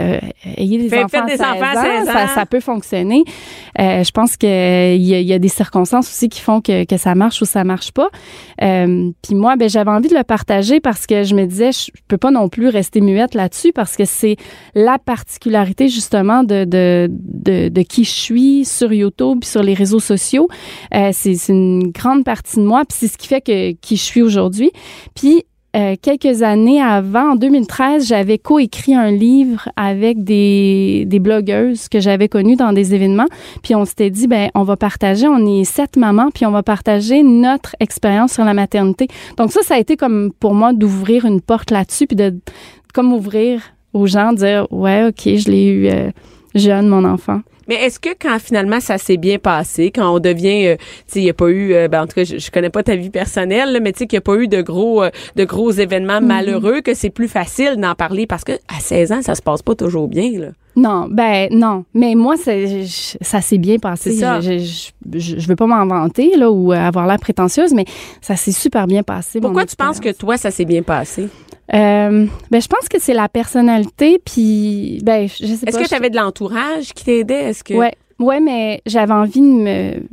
[0.57, 2.27] ayez des Faites- enfants, des à 16 enfants à 16 ans, Ça, ans.
[2.35, 3.23] ça peut fonctionner.
[3.77, 6.97] Je pense qu'il y, a- il y a des circonstances aussi qui font que, que
[6.97, 8.09] ça marche ou ça marche pas.
[8.61, 11.91] Euh, puis moi, ben j'avais envie de le partager parce que je me disais, je
[12.07, 14.37] peux pas non plus rester muette là-dessus parce que c'est
[14.73, 17.09] la particularité justement de, de,
[17.69, 20.47] de, qui je suis sur YouTube sur les réseaux sociaux.
[20.93, 24.03] Euh, c'est une grande partie de moi puis c'est ce qui fait que qui je
[24.03, 24.71] suis aujourd'hui.
[25.13, 31.89] Puis euh, quelques années avant, en 2013, j'avais coécrit un livre avec des, des blogueuses
[31.89, 33.27] que j'avais connues dans des événements.
[33.61, 36.63] Puis on s'était dit, ben, on va partager, on est sept mamans, puis on va
[36.63, 39.07] partager notre expérience sur la maternité.
[39.37, 42.33] Donc ça, ça a été comme pour moi d'ouvrir une porte là-dessus, puis de
[42.93, 43.61] comme ouvrir
[43.93, 46.09] aux gens, dire, ouais, ok, je l'ai eu euh,
[46.53, 47.41] jeune, mon enfant.
[47.67, 51.19] Mais est-ce que quand finalement ça s'est bien passé, quand on devient, euh, tu sais,
[51.19, 52.95] il n'y a pas eu, euh, ben, en tout cas, je, je connais pas ta
[52.95, 55.43] vie personnelle, là, mais tu sais qu'il n'y a pas eu de gros, euh, de
[55.45, 56.27] gros événements Mhm.
[56.27, 59.61] malheureux, que c'est plus facile d'en parler parce que à 16 ans, ça se passe
[59.61, 60.47] pas toujours bien, là.
[60.77, 61.85] Non, ben non.
[61.93, 64.11] Mais moi, je- ça s'est bien passé.
[64.11, 64.41] Ça.
[64.41, 67.85] Je, je, je, je veux pas m'en vanter là ou avoir l'air prétentieuse, mais
[68.21, 69.39] ça s'est super bien passé.
[69.39, 71.29] Pourquoi tu penses que toi, ça s'est bien passé?
[71.73, 75.71] Euh, ben je pense que c'est la personnalité, puis ben je sais pas.
[75.71, 77.45] Est-ce que tu avais de l'entourage qui t'aidait?
[77.49, 77.73] Est-ce que.
[77.73, 80.03] Ouais, ouais, mais j'avais envie de me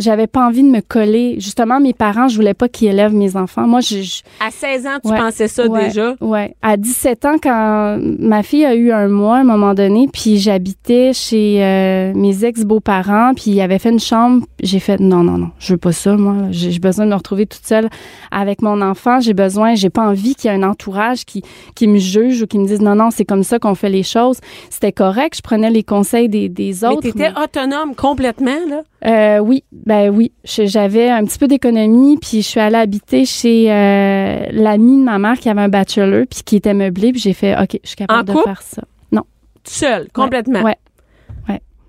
[0.00, 1.36] j'avais pas envie de me coller.
[1.38, 3.66] Justement, mes parents, je voulais pas qu'ils élèvent mes enfants.
[3.66, 5.18] Moi, je, je- À 16 ans, tu Ouais.
[5.18, 6.14] pensais ça Ouais, déjà?
[6.20, 6.54] Ouais.
[6.62, 10.38] À 17 ans, quand ma fille a eu un mois à un moment donné, puis
[10.38, 15.38] j'habitais chez euh, mes ex-beaux-parents, puis ils avaient fait une chambre, j'ai fait non, non,
[15.38, 16.34] non, je veux pas ça, moi.
[16.50, 17.88] J'ai besoin de me retrouver toute seule
[18.30, 19.20] avec mon enfant.
[19.20, 21.42] J'ai besoin, j'ai pas envie qu'il y ait un entourage qui,
[21.74, 24.02] qui me juge ou qui me dise non, non, c'est comme ça qu'on fait les
[24.02, 24.38] choses.
[24.70, 27.00] C'était correct, je prenais les conseils des, des Mais autres.
[27.02, 28.82] t'étais autonome complètement, là?
[29.06, 30.32] Euh, oui, ben oui.
[30.44, 35.18] J'avais un petit peu d'économie, puis je suis allée habiter chez euh, l'ami de ma
[35.18, 37.96] mère qui avait un bachelor, puis qui était meublé, puis j'ai fait, OK, je suis
[37.96, 38.44] capable En de couple?
[38.44, 38.82] faire ça.
[39.12, 39.22] Non.
[39.64, 40.62] Tout seul, complètement?
[40.62, 40.76] Ouais.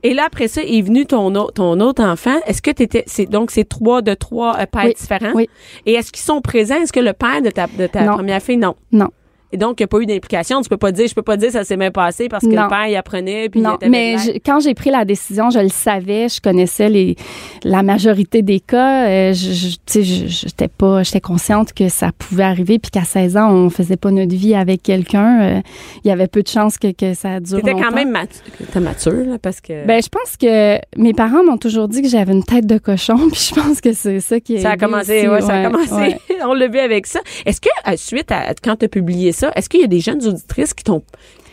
[0.04, 2.34] Et là, après ça, est venu ton, ton autre enfant.
[2.47, 3.06] Est-ce que tu étais.
[3.30, 4.93] Donc, c'est trois de trois euh, pères Oui.
[5.00, 5.32] différents?
[5.36, 5.47] Oui.
[5.86, 6.82] Et est-ce qu'ils sont présents?
[6.82, 8.13] Est-ce que le père de ta, de ta Non.
[8.13, 8.74] première fille, non?
[8.91, 9.10] Non.
[9.53, 10.61] Et donc, il n'y a pas eu d'implication.
[10.61, 12.63] Tu peux pas dire, je peux pas dire ça s'est bien passé parce que Non.
[12.63, 13.49] le père, il apprenait.
[13.49, 16.39] Puis il Non, était mais je- quand j'ai pris la décision, je le savais, je
[16.41, 17.15] connaissais les
[17.63, 19.07] la majorité des cas.
[19.07, 22.91] euh, je, je- tu sais, je- j'étais pas, j'étais consciente que ça pouvait arriver, puis
[22.91, 25.41] qu'à 16 ans, on faisait pas notre vie avec quelqu'un.
[25.41, 25.61] euh,
[26.03, 27.89] Il y avait peu de chances que, que ça dure T'étais longtemps.
[27.89, 28.41] quand même mature.
[28.71, 29.85] T'es mature, là, parce que.
[29.85, 33.15] Ben, je pense que mes parents m'ont toujours dit que j'avais une tête de cochon,
[33.31, 35.93] puis je pense que c'est ça qui ça a commencé, ouais, ça a commencé.
[35.93, 36.17] ouais.
[36.45, 37.19] On l'a vu avec ça.
[37.45, 39.99] Est-ce que, euh, suite à quand tu as publié ça, est-ce qu'il y a des
[39.99, 41.04] jeunes auditrices qui t'ont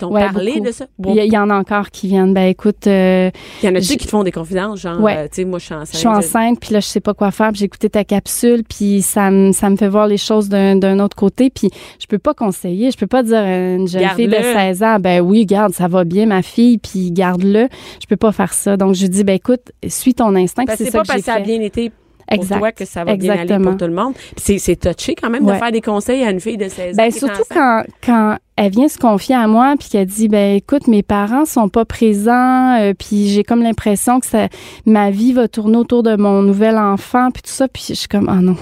[0.01, 0.66] Ouais, parlé beaucoup.
[0.66, 0.87] de ça?
[1.09, 2.33] Il y, a- en a encore qui viennent.
[2.33, 3.33] Ben, écoute, euh,
[3.64, 5.16] Il y en a-tu je- qui te font des confidences, genre, Ouais.
[5.16, 5.92] euh, tu sais, moi, je suis enceinte.
[5.92, 8.62] je suis enceinte, puis là, je sais pas quoi faire, puis j'ai écouté ta capsule,
[8.62, 11.70] puis ça me, ça me fait voir les choses d'un, autre côté, puis
[12.01, 14.53] je peux pas conseiller, je peux pas dire à une jeune fille de Garde-le.
[14.53, 17.68] 16 ans, ben oui, garde, ça va bien, ma fille, puis garde-le.
[18.01, 18.77] Je peux pas faire ça.
[18.77, 21.27] Donc, je dis, ben écoute, suis ton instinct, c'est ça pas que parce j'ai que
[21.27, 21.42] ça a fait.
[21.42, 21.90] bien été
[22.31, 22.59] pour Exact.
[22.59, 24.14] toi que ça va bien aller pour tout le monde.
[24.37, 26.97] C'est, c'est touché quand même de faire des conseils à une fille de 16 ans.
[26.97, 30.88] Ben surtout quand quand elle vient se confier à moi puis qu'elle dit ben écoute
[30.88, 34.49] mes parents sont pas présents euh, puis j'ai comme l'impression que ça
[34.85, 38.09] ma vie va tourner autour de mon nouvel enfant puis tout ça puis je suis
[38.09, 38.57] comme ah non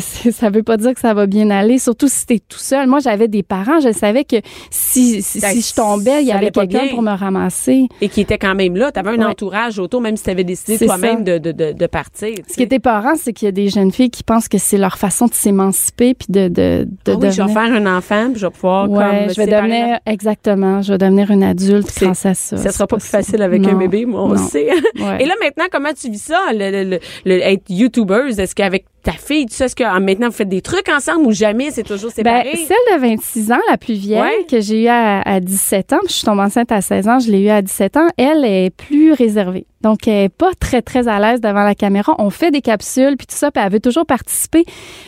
[0.00, 3.00] ça veut pas dire que ça va bien aller surtout si t'es tout seul moi
[3.00, 4.36] j'avais des parents je savais que
[4.70, 8.08] si si, Ben, si je tombais il y avait pas quelqu'un pour me ramasser Et
[8.08, 8.90] qui était quand même là.
[8.92, 9.24] Tu avais un Ouais.
[9.24, 12.34] entourage autour, même si tu avais décidé toi-même de, de, de, de partir.
[12.34, 14.58] tu ce qui était épeurant, c'est qu'il y a des jeunes filles qui pensent que
[14.58, 17.72] c'est leur façon de s'émanciper puis de de, de Ah oui, je vais devenir- faire
[17.74, 21.30] un enfant, puis je vais pouvoir Ouais, comme je vais devenir exactement, je vais devenir
[21.30, 22.56] une adulte grâce à ça.
[22.56, 23.18] Ça sera pas plus ça.
[23.18, 24.36] facile avec un Non, bébé, moi, on non.
[24.36, 24.68] sait.
[24.98, 25.18] Ouais.
[25.22, 28.38] Et là, maintenant, comment tu vis ça, le, le, le- le- être YouTubeuse?
[28.38, 31.26] Est-ce qu'avec ta fille, tu sais, est-ce que ah, maintenant vous faites des trucs ensemble
[31.26, 32.56] ou jamais c'est toujours Ben, séparé?
[32.56, 34.46] celle de 26 ans, la plus vieille, Ouais.
[34.48, 37.18] que j'ai eue à, à 17 ans, puis je suis tombée enceinte à 16 ans,
[37.18, 39.66] je l'ai eue à 17 ans, elle est plus réservée.
[39.80, 42.14] Donc, elle est pas très, très à l'aise devant la caméra.
[42.18, 44.64] On fait des capsules, puis tout ça, puis elle veut toujours participer.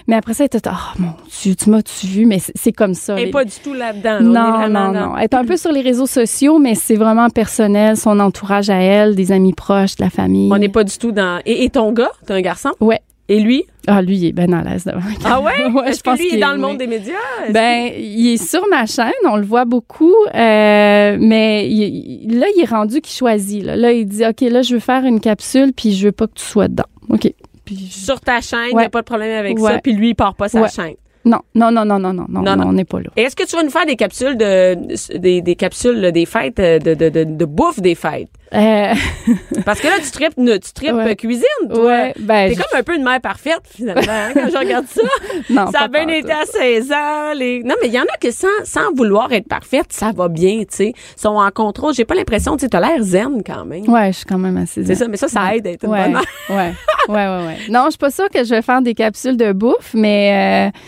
[0.08, 1.10] Mais après ça, elle était, oh mon
[1.42, 2.26] Dieu, tu m'as-tu vu?
[2.26, 3.12] Mais c'est- comme ça.
[3.14, 4.18] Elle est les- pas du tout là-dedans.
[4.18, 4.18] là.
[4.20, 4.22] On
[4.64, 5.16] est Non, non, dans- non.
[5.16, 8.80] Elle est un peu sur les réseaux sociaux, mais c'est vraiment personnel, son entourage à
[8.82, 10.50] elle, des amis proches, de la famille.
[10.52, 11.40] On n'est pas du tout dans.
[11.46, 12.70] Et, et ton gars, t'as un garçon?
[12.80, 12.98] Ouais.
[13.28, 13.64] Et lui?
[13.86, 15.52] Ah, lui, il est bien à l'aise devant la Ah ouais?
[15.88, 17.14] Est-ce je que pense lui est qu'il dans le monde des médias?
[17.44, 22.38] Est-ce Ben, il est sur ma chaîne, on le voit beaucoup, euh, mais il- il-
[22.38, 23.62] là, il est rendu qu'il choisit.
[23.64, 23.76] Là.
[23.76, 26.34] là, il dit, OK, là, je veux faire une capsule, puis je veux pas que
[26.34, 26.84] tu sois dedans.
[27.08, 27.32] OK.
[27.64, 30.14] Puis, sur ta chaîne, il n'y a pas de problème avec ça, puis lui, il
[30.14, 30.68] part pas sa Ouais.
[30.68, 30.94] chaîne.
[31.24, 32.66] Non, non, non, non, non, non, non, Non, non.
[32.68, 33.08] on n'est pas là.
[33.16, 34.76] Est-ce que tu vas nous faire des capsules de
[35.18, 38.28] des, des capsules des fêtes euh, de, de, de, de bouffe des fêtes?
[38.52, 38.94] Euh,
[39.64, 41.10] Parce que là, tu tripes, tu tripes Ouais.
[41.10, 41.84] euh, cuisine, toi.
[41.86, 44.86] ouais, ben, T'es je- comme un peu une mère parfaite, finalement, hein, quand je regarde
[44.86, 45.00] ça.
[45.50, 47.32] non, ça a bien été à 16 ans.
[47.36, 47.62] Les...
[47.64, 50.58] Non, mais il y en a que sans, sans vouloir être parfaite, ça va bien,
[50.60, 50.92] tu sais.
[51.16, 51.94] Sont en contrôle.
[51.94, 53.88] J'ai pas l'impression, tu sais, t'as l'air zen quand même.
[53.88, 55.90] Ouais, je suis quand même assez C'est ça, mais ça, ça aide à être une
[55.90, 56.72] Ouais, bonne ouais,
[57.08, 57.14] ouais,
[57.46, 57.56] ouais.
[57.70, 60.78] Non, je suis pas sûre que je vais faire des capsules de bouffe, mais euh,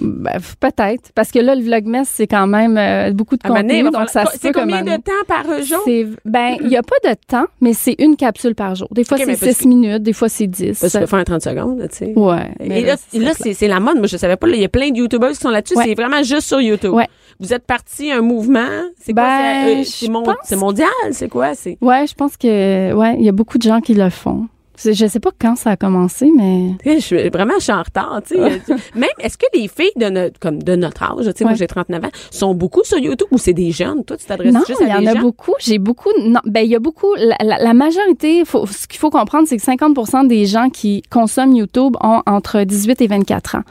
[0.00, 1.12] ben, peut-être.
[1.14, 4.06] Parce que là, le Vlogmas, c'est quand même euh, beaucoup de À contenu, donc ça
[4.06, 5.82] falloir- se C'est combien de temps par jour?
[6.24, 8.88] Ben il y a pas de temps, mais c'est une capsule par jour.
[8.90, 10.78] Des fois c'est parce 6 minutes, des fois c'est 10.
[10.80, 12.12] Parce que tu peux faire en 30 secondes, tu sais.
[12.16, 12.50] Ouais.
[12.60, 12.96] mais Et là,
[13.36, 13.98] c'est là, la mode.
[13.98, 14.48] Moi, je savais pas.
[14.48, 15.76] Il y a plein de YouTubers qui sont là-dessus.
[15.76, 15.84] Ouais.
[15.86, 16.92] C'est vraiment juste sur YouTube.
[16.92, 17.06] Ouais.
[17.40, 18.66] Vous êtes parti un mouvement?
[19.00, 19.22] C'est quoi?
[19.22, 20.24] Ben, c'est, euh, c'est mon-
[20.60, 20.88] mondial.
[21.12, 21.54] C'est quoi?
[21.54, 21.78] C'est.
[21.80, 24.48] Ouais, je pense que ouais, il y a beaucoup de gens qui le font.
[24.84, 28.20] Je sais pas quand ça a commencé, mais Je suis vraiment je suis en retard,
[28.26, 28.62] tu sais.
[28.94, 31.66] Même est-ce que les filles de notre comme de notre âge, tu sais, moi j'ai
[31.66, 34.04] 39 ans, sont beaucoup sur YouTube ou c'est des jeunes?
[34.04, 35.54] Toi, tu t'adresses non, juste il y à en des a beaucoup.
[35.58, 36.10] J'ai beaucoup.
[36.22, 37.14] Non, ben il y a beaucoup.
[37.16, 41.02] La, la- la majorité, faut, ce qu'il faut comprendre, c'est que 50% des gens qui
[41.10, 43.62] consomment YouTube ont entre 18 et 24 ans.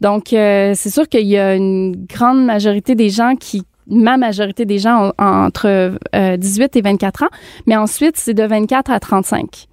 [0.00, 4.64] Donc euh, c'est sûr qu'il y a une grande majorité des gens qui ma majorité
[4.64, 5.66] des gens ont entre
[6.14, 7.28] euh, 18 et 24 ans,
[7.66, 9.66] mais ensuite c'est de 24 à 35.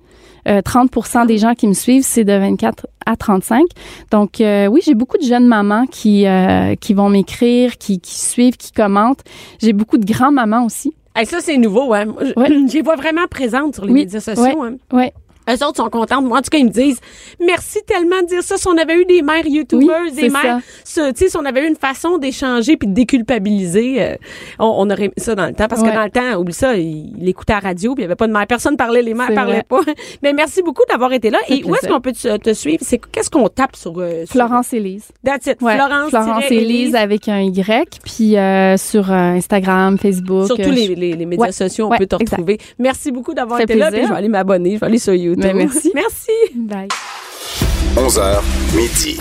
[0.48, 3.64] Euh, 30% des gens qui me suivent, c'est de 24 à 35.
[4.12, 8.20] Donc, euh, oui, j'ai beaucoup de jeunes mamans qui, euh, qui vont m'écrire, qui, qui
[8.20, 9.22] suivent, qui commentent.
[9.62, 10.94] J'ai beaucoup de grands-mamans aussi.
[11.14, 12.06] Hey, ça c'est nouveau, hein.
[12.22, 12.48] Je- Ouais.
[12.70, 14.44] Je les vois vraiment présentes sur les Oui, médias sociaux.
[14.44, 14.54] ouais.
[14.70, 14.76] hein.
[14.94, 15.06] Oui.
[15.50, 16.22] Eux autres sont contents.
[16.22, 17.00] Moi, en tout cas, ils me disent
[17.40, 18.58] merci tellement de dire ça.
[18.58, 21.68] Si on avait eu des mères youtubeuses, Oui, des mères, ce- si on avait eu
[21.68, 24.16] une façon d'échanger puis de déculpabiliser, euh,
[24.60, 25.68] on, on aurait mis ça dans le temps.
[25.68, 28.06] Parce que dans le temps, oublie ça, il, il écoutait à la radio puis il
[28.06, 28.46] y avait pas de mère.
[28.48, 29.82] Personne parlait, les mères parlaient pas.
[30.24, 31.40] Mais merci beaucoup d'avoir été là.
[31.50, 32.84] Et où est-ce qu'on peut te, te suivre?
[32.86, 35.08] C'est qu'est-ce qu'on tape sur, euh, Florence Élise.
[35.26, 35.62] That's it.
[35.62, 40.46] Ouais, Florence, Florence tiret Élise avec un Y, puis euh, sur Instagram, Facebook.
[40.48, 42.60] Sur tous les, les, les médias Ouais, sociaux, on peut te retrouver.
[42.78, 43.92] Merci beaucoup d'avoir été là.
[43.92, 44.76] Puis je vais aller m'abonner.
[44.76, 45.31] Je vais aller sur YouTube.
[45.38, 45.92] Merci.
[45.96, 46.32] merci.
[46.56, 46.88] Bye.
[47.96, 48.42] 11h,
[48.76, 49.20] midi.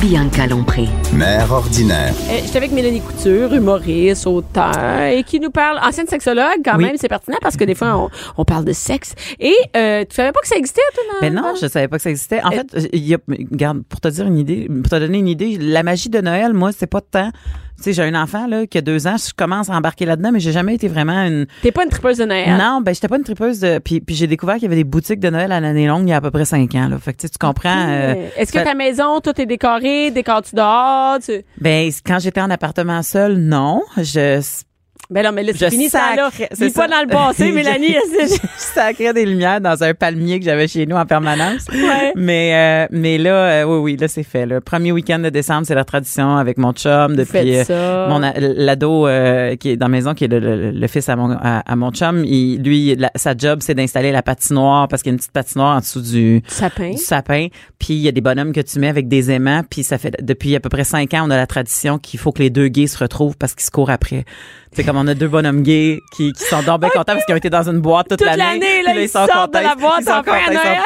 [0.00, 0.88] Bianca Lompré.
[1.12, 2.12] Mère ordinaire.
[2.28, 6.84] Euh, J'étais avec Mélanie Couture, humoriste, auteur, et qui nous parle, ancienne sexologue quand Oui.
[6.86, 9.14] même, c'est pertinent parce que des fois on, on parle de sexe.
[9.38, 11.98] Et euh, tu savais pas que ça existait, toi, dans- Ben non, je savais pas
[11.98, 12.42] que ça existait.
[12.42, 15.28] En fait, il y a, regarde, pour te dire une idée, pour te donner une
[15.28, 17.30] idée, la magie de Noël, moi, c'est pas de temps.
[17.82, 20.30] Tu sais, j'ai un enfant là qui a deux ans, je commence à embarquer là-dedans,
[20.32, 21.46] mais j'ai jamais été vraiment une.
[21.62, 22.56] T'es pas une tripeuse de Noël?
[22.56, 23.78] Non, ben j'étais pas une tripeuse de.
[23.78, 26.10] Puis, puis j'ai découvert qu'il y avait des boutiques de Noël à l'année longue il
[26.10, 26.88] y a à peu près cinq ans.
[26.88, 26.98] Là.
[26.98, 27.88] Fait que tu sais, tu comprends.
[27.88, 31.18] euh, Est-ce que ta maison, tout est décoré, décores-tu dehors?
[31.24, 31.42] Tu...
[31.60, 33.82] ben quand j'étais en appartement seul, non.
[33.96, 34.40] Je
[35.10, 36.30] Ben non, mais là, c'est fini ça, là.
[36.52, 37.94] c'est pas dans le passé, Mélanie.
[38.22, 41.66] je sacrais des lumières dans un palmier que j'avais chez nous en permanence.
[41.72, 42.12] Ouais.
[42.16, 44.46] Mais euh, mais là, euh, oui, oui, là c'est fait.
[44.46, 49.06] Le premier week-end de décembre, c'est la tradition avec mon chum depuis euh, mon l'ado
[49.06, 51.58] euh, qui est dans la maison, qui est le, le- le fils à mon à,
[51.66, 52.24] à mon chum.
[52.24, 55.32] Il, lui, la- sa job, c'est d'installer la patinoire parce qu'il y a une petite
[55.32, 56.90] patinoire en dessous du Sapin.
[56.90, 57.48] du sapin.
[57.78, 59.62] Puis il y a des bonhommes que tu mets avec des aimants.
[59.68, 62.32] Puis ça fait depuis à peu près cinq ans, on a la tradition qu'il faut
[62.32, 64.24] que les deux gays se retrouvent parce qu'ils se courent après.
[64.74, 67.38] C'est comme on a deux bonhommes gays qui, qui sont bien contents parce qu'ils ont
[67.38, 70.04] été dans une boîte toute, Toute l'année, là, Puis ils sortent de la boîte ils
[70.04, 70.42] sont en fin contents,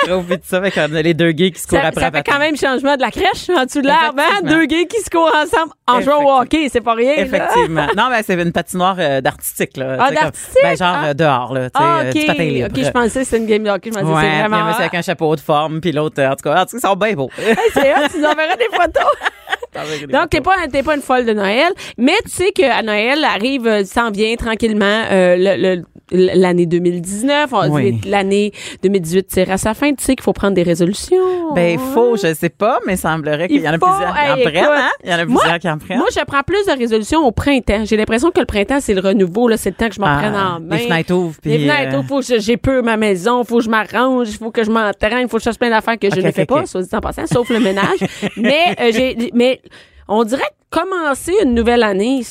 [0.07, 0.61] ils puis tout ça.
[0.63, 2.01] Fait qu'on a les deux gays qui se courent Ça, après.
[2.01, 4.25] ça fait quand même changement de la crèche en dessous de l'arbre, hein?
[4.29, 4.51] Effectivement.
[4.59, 7.15] Deux gays qui se courent ensemble en jouant au hockey, c'est pas rien.
[7.17, 7.23] là.
[7.23, 7.87] Effectivement.
[7.97, 9.97] non, mais c'est une patinoire euh, d'artistique, là.
[10.01, 10.59] Ah, d'artistique?
[10.65, 11.07] Ben, genre Ah.
[11.07, 11.69] euh, dehors, là.
[11.75, 12.17] Ah, euh, ok.
[12.19, 12.69] du patin libre.
[12.77, 13.91] Ok, je pensais que c'était une game de hockey.
[13.95, 14.67] Je Ouais, il y a vraiment.
[14.67, 17.31] avec un chapeau de forme, puis l'autre, euh, en tout cas, ils sont bien beaux.
[17.39, 19.11] Hey, c'est hot, tu nous enverras des photos.
[20.11, 23.67] Donc, t'es pas, t'es pas une folle de Noël, mais tu sais qu'à Noël arrive,
[23.67, 28.01] euh, s'en vient tranquillement euh, le- le- l'année 2019, on Oui.
[28.07, 29.93] l'année 2018 tire à sa fin.
[29.93, 31.53] Tu sais qu'il faut prendre des résolutions.
[31.55, 34.21] Ben, faux, je sais pas, mais semblerait qu'il y en a Il faut, plusieurs qui
[34.21, 34.91] en prennent, écoute, hein?
[35.05, 35.99] Il y en a moi- plusieurs qui en prennent.
[35.99, 37.83] Moi, je prends plus de résolutions au printemps.
[37.85, 39.49] J'ai l'impression que le printemps, c'est le renouveau.
[39.49, 40.77] Là, c'est le temps que je m'en Ah, prenne en main.
[40.77, 43.43] les fenêtres ouvrent, puis, Les fenêtres euh, ouvrent, faut que je- j'ai peu ma maison,
[43.45, 46.09] faut que je m'arrange, faut que je m'entraîne, faut que je fasse plein d'affaires que
[46.09, 46.67] je Ok, ne ok, fais pas, ok.
[46.69, 47.99] soit dit en passant, sauf le ménage.
[48.37, 49.61] mais, euh, j'ai, mais
[50.09, 52.23] on dirait commencer une nouvelle année,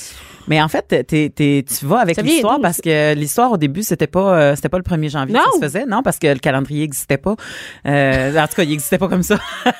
[0.48, 4.08] Mais en fait, t'es, t'es- tu vas avec l'histoire parce que l'histoire au début c'était
[4.08, 5.42] pas euh, c'était pas le 1er janvier Non.
[5.42, 7.36] que ça se faisait, non parce que le calendrier existait pas.
[7.88, 9.40] Euh, en tout cas, il existait pas comme ça.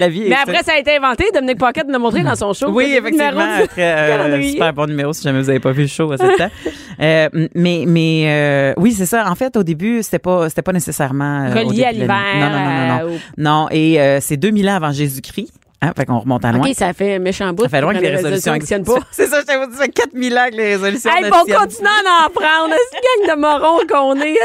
[0.00, 0.24] La vie.
[0.28, 1.24] Mais après, ça a été inventé.
[1.32, 2.70] Dominique Pocket nous l'a montré dans son show.
[2.70, 3.60] Oui, effectivement.
[3.60, 6.16] du Très, euh, super bon numéro si jamais vous avez pas vu le show à
[6.18, 6.50] cette temps.
[7.00, 9.30] Euh, mais mais euh, oui, c'est ça.
[9.30, 12.14] En fait, au début, c'était pas c'était pas nécessairement Relié à l'hiver.
[12.34, 12.74] Non, non, non,
[13.06, 13.18] non, non.
[13.38, 15.54] Non, et c'est 2000 ans avant Jésus-Christ.
[15.82, 16.68] Hein, fait qu'on remonte à loin.
[16.68, 17.62] OK, ça fait un méchant bout.
[17.62, 19.00] Ça fait loin que les résolutions n'existent pas.
[19.12, 21.44] C'est ça, je t'avais dit, ça fait 4000 ans que les résolutions Hey, ne faut
[21.46, 22.74] tiennent continuer à en prendre.
[22.92, 24.36] C'est une gang de morons qu'on est.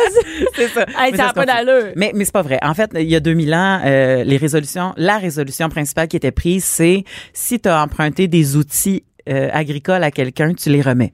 [0.55, 0.85] C'est ça.
[0.97, 1.65] Hey, Mais ça a se pas continue.
[1.65, 1.91] d'allure.
[1.97, 2.59] Mais, mais c'est pas vrai.
[2.61, 6.31] En fait, il y a 2000 ans, euh, les résolutions, la résolution principale qui était
[6.31, 11.11] prise, c'est si tu as emprunté des outils euh, agricoles à quelqu'un, tu les remets.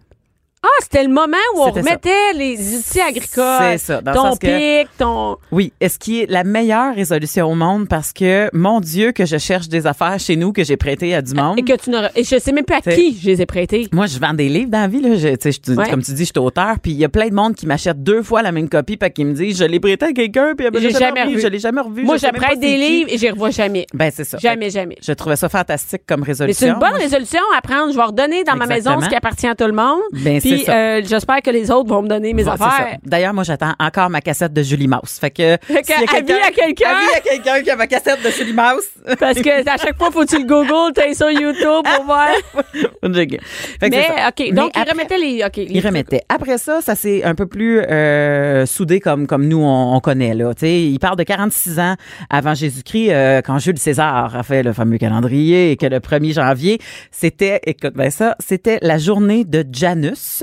[0.63, 1.79] Ah, c'était le moment où on ça.
[1.79, 3.57] remettait les outils agricoles.
[3.61, 5.37] C'est ça, dans le ton que- pic, ton.
[5.51, 7.87] Oui, est-ce qui est la meilleure résolution au monde?
[7.89, 11.23] Parce que mon Dieu que je cherche des affaires chez nous que j'ai prêtées à
[11.23, 11.57] du monde.
[11.57, 12.09] Et que tu n'auras.
[12.15, 13.87] Et je sais même plus à qui je les ai prêtés.
[13.91, 15.01] Moi, je vends des livres dans la vie.
[15.01, 15.15] Là.
[15.15, 15.89] Je, tu sais, je- Ouais.
[15.89, 16.75] Comme tu dis, je suis auteur.
[16.79, 19.13] Puis il y a plein de monde qui m'achète deux fois la même copie parce
[19.13, 21.41] qu'ils me disent, je l'ai prêté à quelqu'un, puis J'ai je jamais revu.
[21.41, 22.03] Je l'ai jamais revu.
[22.03, 22.77] Moi, je sais je même pas prête des qui.
[22.77, 23.87] livres et je les revois jamais.
[23.95, 24.37] Ben, c'est ça.
[24.37, 24.97] Jamais, jamais.
[25.01, 26.67] Je trouvais ça fantastique comme Mais résolution.
[26.67, 27.91] c'est une bonne Moi, résolution à prendre.
[27.91, 30.01] Je vais redonner dans ma maison ce qui appartient à tout le monde.
[30.13, 32.97] Ben, Puis euh, j'espère que les autres vont me donner mes affaires.
[33.03, 35.17] D'ailleurs, moi, j'attends encore ma cassette de Julie Mouse.
[35.19, 35.57] Fait que.
[35.61, 36.89] Fait que avis à quelqu'un.
[36.89, 38.83] Avis à quelqu'un qui a ma cassette de Julie Mouse.
[39.19, 42.27] Parce que à chaque fois, faut que tu le googles, t'es sur YouTube pour voir.
[43.01, 43.37] Fait que
[43.79, 44.05] c'est Mais.
[44.27, 44.53] OK.
[44.53, 45.43] Donc, ils après- remettaient les.
[45.45, 45.57] OK.
[45.57, 46.21] les Il remettait.
[46.29, 50.33] Après ça, ça s'est un peu plus euh, soudé comme comme nous on, on connaît
[50.33, 50.53] là.
[50.53, 51.95] Tu sais, il parle de 46 ans
[52.29, 56.33] avant Jésus-Christ euh, quand Jules César a fait le fameux calendrier et que le 1er
[56.33, 56.79] janvier,
[57.11, 60.40] c'était écoute ben ça, c'était la journée de Janus.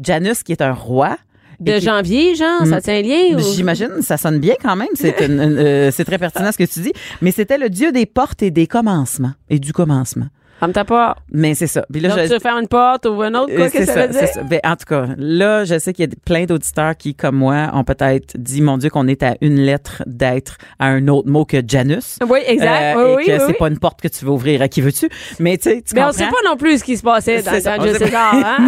[0.00, 1.16] Janus qui est un roi.
[1.60, 2.80] De janvier, genre, ça Mm.
[2.82, 3.36] tient lien?
[3.36, 4.88] ou- J'imagine, ça sonne bien quand même.
[4.94, 6.92] C'est euh, c'est très pertinent ce que tu dis.
[7.22, 10.26] Mais c'était le dieu des portes et des commencements et du commencement.
[10.60, 11.18] Ferme ta porte.
[11.32, 11.84] Mais c'est ça.
[11.92, 13.86] Puis là, Donc, je- tu veux faire une porte, ouvre une autre, quoi, Euh, qu'est-ce
[13.86, 14.28] que ça veut dire?
[14.28, 14.42] ça.
[14.44, 17.70] Ben, en tout cas, là, je sais qu'il y a plein d'auditeurs qui, comme moi,
[17.74, 21.44] ont peut-être dit, mon Dieu, qu'on est à une lettre d'être à un autre mot
[21.44, 22.18] que Janus.
[22.28, 22.96] Oui, exact.
[22.96, 24.68] Euh, oui, et oui, que oui, c'est pas une porte que tu veux ouvrir à
[24.68, 25.08] qui veux-tu?
[25.40, 27.50] Mais tu sais, tu Mais on sait pas non plus ce qui se passait dans,
[27.50, 27.56] sait
[27.98, 28.66] César, hein?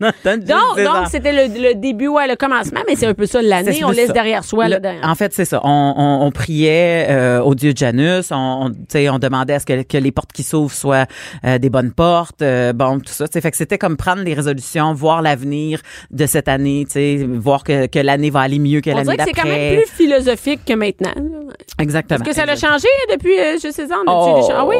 [0.00, 3.26] Dans le Donc, donc c'était le, le début, ouais, le commencement, mais c'est un peu
[3.26, 3.82] ça l'année.
[3.84, 4.12] On laisse ça.
[4.12, 5.08] derrière soi, Le- là, derrière.
[5.08, 5.60] En fait, c'est ça.
[5.64, 8.30] On, on, on priait euh, au dieu Janus.
[8.32, 11.06] On, on, demandait à ce que, que les portes qui s'ouvrent soient
[11.44, 12.42] euh, des bonnes portes.
[12.42, 13.26] euh, bon, tout ça.
[13.28, 17.26] Tu sais, Fait que c'était comme prendre des résolutions, voir l'avenir de cette année, sais,
[17.28, 19.24] voir que, que l'année va aller mieux que l'année d'après.
[19.26, 21.12] c'est quand même plus philosophique que maintenant.
[21.78, 22.20] Exactement.
[22.20, 22.78] Est-ce que ça l'a exactement.
[22.78, 23.98] changé depuis euh, Jules César?
[24.06, 24.76] On a-tu Oh, Ah oui?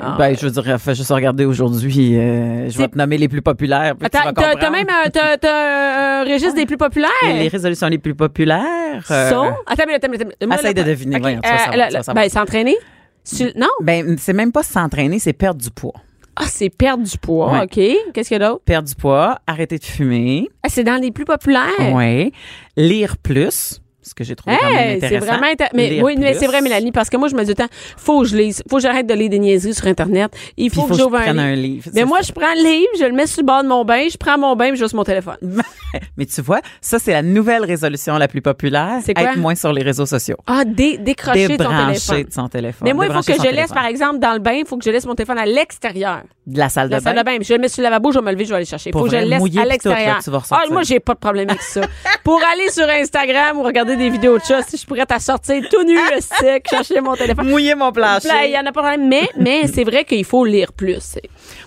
[0.00, 0.16] Ah.
[0.18, 2.16] Ben, je veux dire, fais juste regarder aujourd'hui.
[2.18, 3.94] euh, je vais te nommer les plus populaires.
[4.10, 7.10] t'as même un, un registre des plus populaires?
[7.28, 9.04] Et les résolutions les plus populaires.
[9.10, 9.52] euh, Sont?
[9.66, 10.54] Attends, mais attends, attends.
[10.54, 12.12] Essaye de deviner, euh.
[12.14, 12.76] Ben, s'entraîner?
[13.24, 13.68] Su- Non?
[13.82, 15.94] Ben, c'est même pas s'entraîner, c'est perdre du poids.
[16.36, 17.52] Ah, c'est perdre du poids.
[17.52, 17.62] Ouais.
[17.62, 18.12] OK.
[18.12, 18.62] Qu'est-ce qu'il y a d'autre?
[18.64, 20.48] Perdre du poids, arrêter de fumer.
[20.62, 21.92] Ah, c'est dans les plus populaires.
[21.92, 22.32] Ouais.
[22.76, 23.80] Lire plus.
[24.06, 25.26] Ce que j'ai trouvé quand même Hey, c'est intéressant.
[25.38, 27.54] vraiment intér- mais Lire oui mais c'est vrai Mélanie parce que moi je me dis
[27.54, 30.68] temps faut que je lise faut que j'arrête de lire des niaiseries sur internet il
[30.68, 31.88] faut, faut que que je j'ouvre un un livre.
[31.94, 32.24] mais moi ça.
[32.28, 34.36] je prends le livre je le mets sur le bord de mon bain je prends
[34.36, 35.38] mon bain je sur mon téléphone
[36.16, 38.98] Mais tu vois, ça, c'est la nouvelle résolution la plus populaire.
[39.04, 39.24] C'est quoi?
[39.30, 40.36] Être moins sur les réseaux sociaux.
[40.46, 42.86] ah dé- décrocher de ton Débrancher téléphone de son téléphone.
[42.88, 44.76] mais moi il faut que son je laisse par exemple dans le bain il faut
[44.76, 47.20] que je laisse mon téléphone à l'extérieur De la salle la de salle bain?
[47.34, 48.64] de bain je le mets sur le lavabo je vais me lever je vais aller
[48.64, 51.14] chercher il faut que je le laisse à l'extérieur tu vas ah moi j'ai pas
[51.14, 51.80] de problème avec ça
[52.22, 55.62] pour aller sur Instagram ou regarder des vidéos de chats si je pourrais t'en sortir
[55.70, 58.28] tout nu le sec chercher mon téléphone Mouiller mon plancher.
[58.46, 61.16] Il y en a pas de problème mais mais c'est vrai qu'il faut lire plus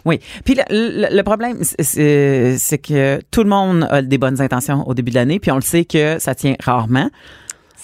[0.05, 0.19] Oui.
[0.45, 4.93] Puis le, le- le problème, c'est- que tout le monde a des bonnes intentions au
[4.93, 7.09] début de l'année, puis on le sait que ça tient rarement.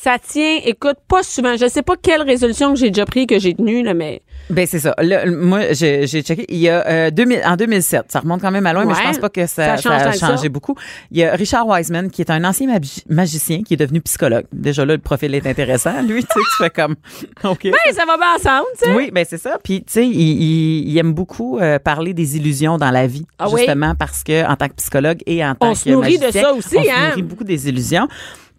[0.04, 1.56] Ça tient, écoute, pas souvent.
[1.56, 4.68] Je sais pas quelle résolution que j'ai déjà pris, que j'ai tenue, là, mais Ben
[4.68, 4.94] c'est ça.
[5.02, 6.46] Là, moi, j'ai checké.
[6.50, 9.02] Il y a euh, 2000, en 2007, ça remonte quand même à loin, mais je
[9.02, 10.12] pense pas que ça, a ça.
[10.12, 10.76] changé beaucoup.
[11.10, 14.44] Il y a Richard Wiseman qui est un ancien magi- magicien qui est devenu psychologue.
[14.52, 16.02] Déjà là, le profil est intéressant.
[16.02, 16.96] Lui, tu sais, tu fais comme,
[17.46, 17.64] ok.
[17.66, 18.96] Hey, ça va bien ensemble, tu sais.
[18.96, 19.58] Oui, ben c'est ça.
[19.64, 23.26] Puis tu sais, il, il- il aime beaucoup euh, parler des illusions dans la vie,
[23.40, 23.62] Ah oui?
[23.62, 26.30] justement parce que en tant que psychologue et en tant On que se nourrit de
[26.30, 27.10] ça aussi, on se hein?
[27.12, 28.10] nourrit beaucoup des illusions.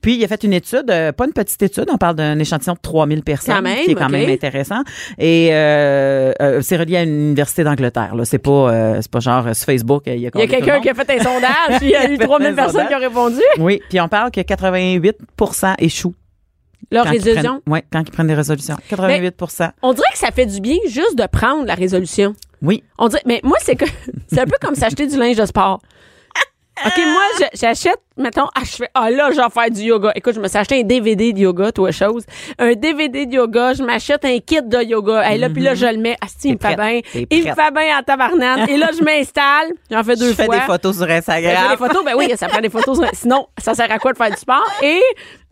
[0.04, 2.74] Puis, il a fait une étude, euh, pas une petite étude, on parle d'un échantillon
[2.74, 4.82] de 3000 personnes, Quand même, qui est quand même intéressant.
[5.16, 8.12] Et euh, euh, c'est relié à une université d'Angleterre.
[8.24, 10.02] C'est pas, c'est pas genre sur Facebook.
[10.04, 12.24] Il y a, quelqu'un qui a fait un sondage, puis il y a eu fait
[12.26, 12.88] 3000 un personnes sondage.
[12.88, 13.40] qui ont répondu.
[13.56, 16.14] Oui, puis on parle que 88% échouent.
[16.90, 17.62] Leur quand résolution.
[17.66, 18.76] ouais, quand ils prennent des résolutions.
[18.90, 19.70] 88%.
[19.80, 22.34] On dirait que ça fait du bien juste de prendre la résolution.
[22.60, 22.82] Oui.
[22.98, 23.86] On dirait, mais moi, c'est que,
[24.30, 25.80] c'est un peu comme s'acheter du linge de sport.
[26.84, 30.10] OK, moi, je- j'achète, mettons, ah, je fais, ah là, je vais faire du yoga.
[30.16, 32.24] Écoute, je me suis acheté un DVD de yoga, toi, chose.
[32.58, 35.30] Un DVD de yoga, je m'achète un kit de yoga.
[35.32, 36.16] Et là, puis là, je le mets.
[36.20, 37.00] Asti, il me fait bien.
[37.30, 38.68] Il me fait bien en tabarnane.
[38.68, 39.72] Et là, je m'installe.
[39.90, 40.56] J'en fais deux Je fais fois.
[40.56, 41.70] des photos sur Instagram.
[41.70, 42.98] des photos, ben oui, ça prend des photos.
[42.98, 44.66] sur- Sinon, ça sert à quoi de faire du sport?
[44.82, 45.00] Et,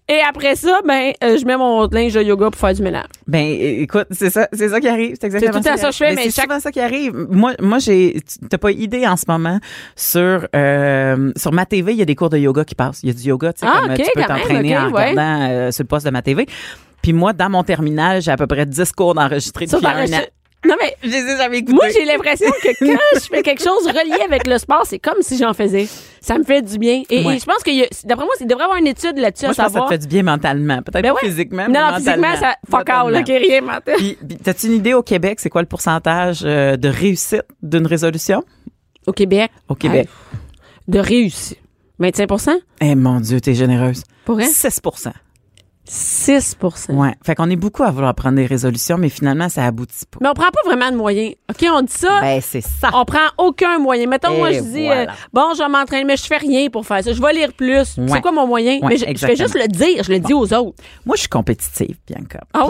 [0.09, 3.07] et après ça, ben, euh, je mets mon linge de yoga pour faire du ménage.
[3.27, 5.93] Ben écoute, c'est ça, c'est ça qui arrive, c'est exactement C'est tout qui ça que
[5.93, 7.15] je fais, mais c'est chaque- ça qui arrive.
[7.31, 9.59] Moi moi j'ai t'as pas idée en ce moment
[9.97, 13.01] sur euh, sur ma TV, il y a des cours de yoga qui passent.
[13.03, 15.11] Il y a du yoga, tu sais Ah, comme euh, tu peux t'entraîner en ouais.
[15.11, 16.47] regardant euh, sur le poste de ma TV.
[17.01, 20.19] Puis moi dans mon terminal, j'ai à peu près 10 cours d'enregistrés Ça, depuis un
[20.19, 20.23] an.
[20.65, 21.73] Non, mais Je les ai jamais écoutés.
[21.75, 25.21] moi, j'ai l'impression que quand je fais quelque chose relié avec le sport, c'est comme
[25.21, 25.89] si j'en faisais.
[26.21, 27.03] Ça me fait du bien.
[27.11, 27.37] Et, Ouais.
[27.37, 29.55] et je pense que, d'après moi, il devrait y avoir une étude là-dessus Moi, à
[29.55, 29.87] que ça savoir.
[29.89, 31.29] te fait du bien mentalement, peut-être Ben pas ouais.
[31.29, 33.95] physiquement, non, mais non, physiquement, ça fuck all, là, rien mental.
[33.97, 38.45] Puis, t'as-tu une idée au Québec, c'est quoi le pourcentage euh, de réussite d'une résolution?
[39.07, 39.51] Au Québec?
[39.69, 40.09] au Québec?
[40.33, 40.39] Ouais.
[40.87, 41.57] De réussir.
[41.99, 42.29] 25
[42.81, 44.03] Eh mon Dieu, t'es généreuse.
[44.25, 44.47] pour elle?
[44.49, 44.81] 6
[45.93, 47.15] 6% Ouais.
[47.25, 50.19] Fait qu'on est beaucoup à vouloir prendre des résolutions, mais finalement, ça aboutit pas.
[50.23, 51.35] Mais on prend pas vraiment de moyens.
[51.51, 52.21] OK, on dit ça.
[52.23, 52.89] Ben, c'est ça.
[52.95, 54.07] on prend aucun moyen.
[54.09, 55.03] Mettons, Et moi, je dis, voilà.
[55.03, 57.13] euh, bon, je vais m'entraîner, mais je fais rien pour faire ça.
[57.13, 57.97] Je vais lire plus.
[57.99, 58.07] Ouais.
[58.09, 58.79] C'est quoi mon moyen?
[58.81, 60.77] Ouais, mais je, je fais juste le dire, je le dis aux autres.
[61.05, 62.41] Moi, je suis compétitive, Bianca.
[62.55, 62.67] Ah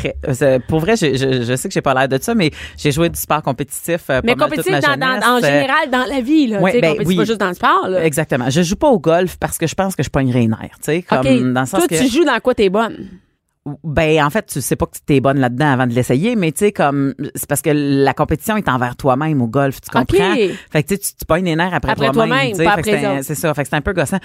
[0.00, 2.34] Puis, Très, euh, pour vrai, je, je, je sais que j'ai pas l'air de ça,
[2.36, 6.04] mais j'ai joué du sport compétitif euh, Mais compétitif dans, dans- en Euh, général, dans
[6.08, 6.60] la vie, là.
[6.60, 7.16] ouais, ben, compétitif oui.
[7.16, 8.04] pas juste dans le sport, là.
[8.04, 8.48] Exactement.
[8.48, 10.84] Je joue pas au golf parce que je pense que je pognerais les nerfs, tu
[10.84, 12.54] sais, comme dans le sens Toi, que tu joues dans quoi?
[12.60, 13.20] T'es bonne?
[13.84, 16.50] Ben en fait, tu sais pas que tu es bonne là-dedans avant de l'essayer, mais
[16.50, 20.32] tu sais comme c'est parce que la compétition est envers toi-même au golf, tu comprends?
[20.32, 20.50] OK.
[20.72, 23.64] Fait que tu sais, tu pognes les nerfs après, Après toi-même, après c'est ça, fait
[23.64, 24.16] que c'est un peu gossant.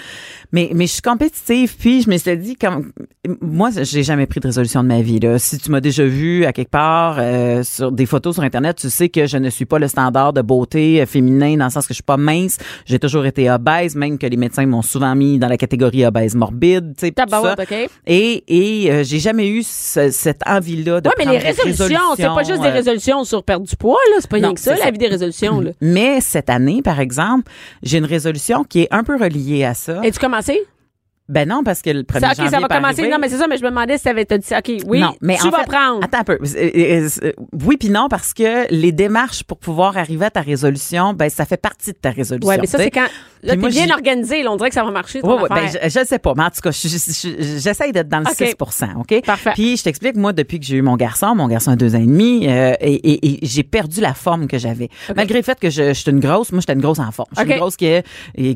[0.54, 2.94] Mais mais je suis compétitive, puis je me suis dit comme
[3.42, 5.38] moi j'ai jamais pris de résolution de ma vie là.
[5.38, 8.90] Si tu m'as déjà vu à quelque part euh, sur des photos sur internet, tu
[8.90, 11.88] sais que je ne suis pas le standard de beauté euh, féminin dans le sens
[11.88, 15.14] que je suis pas mince, j'ai toujours été obèse, même que les médecins m'ont souvent
[15.14, 17.26] mis dans la catégorie obèse morbide, tu sais, tout ça.
[17.26, 17.90] Tabarouette, OK?
[18.08, 18.44] Et,
[18.86, 22.24] et euh, j'ai jamais eu ce- cette envie-là de Ouais, mais les des résolutions, c'est
[22.26, 24.18] pas juste des euh, résolutions sur perdre du poids, là.
[24.22, 24.92] C'est pas non, rien que ça, c'est la ça.
[24.92, 25.72] vie des résolutions, là.
[25.82, 27.52] Mais cette année, par exemple,
[27.84, 30.00] j'ai une résolution qui est un peu reliée à ça.
[30.04, 30.60] Es-tu commencé?
[31.28, 33.00] Ben non, parce que le 1er Ça, ok, janvier ça va peut commencer.
[33.00, 33.10] arriver.
[33.12, 34.60] Non, mais c'est ça, mais je me demandais si t'avais t'as dit ça.
[34.60, 35.00] OK, oui.
[35.00, 36.04] Non, mais tu en vas fait, prendre.
[36.04, 36.34] Attends un peu.
[36.34, 37.32] Euh, euh, euh,
[37.66, 41.46] Oui, puis non, parce que les démarches pour pouvoir arriver à ta résolution, ben ça
[41.46, 42.48] fait partie de ta résolution.
[42.48, 43.08] Ouais, mais ça, tu c'est quand.
[43.46, 44.52] Là, t'es bien organisé, là.
[44.52, 45.22] On dirait que ça va marcher.
[45.22, 47.60] ton Ouais, ouais, ben, je, je sais pas, mais en tout cas, je- je- je-
[47.60, 48.36] j'essaye d'être dans le OK.
[48.36, 48.56] 6
[48.98, 49.22] OK?
[49.26, 49.52] Parfait.
[49.54, 52.00] Puis je t'explique, moi, depuis que j'ai eu mon garçon, mon garçon a deux ans
[52.02, 54.90] et demi, euh, et, et- et j'ai perdu la forme que j'avais.
[55.16, 57.30] Malgré le fait que je, j'étais une grosse, moi, j'étais une grosse en forme.
[57.36, 57.90] Je suis une grosse qui,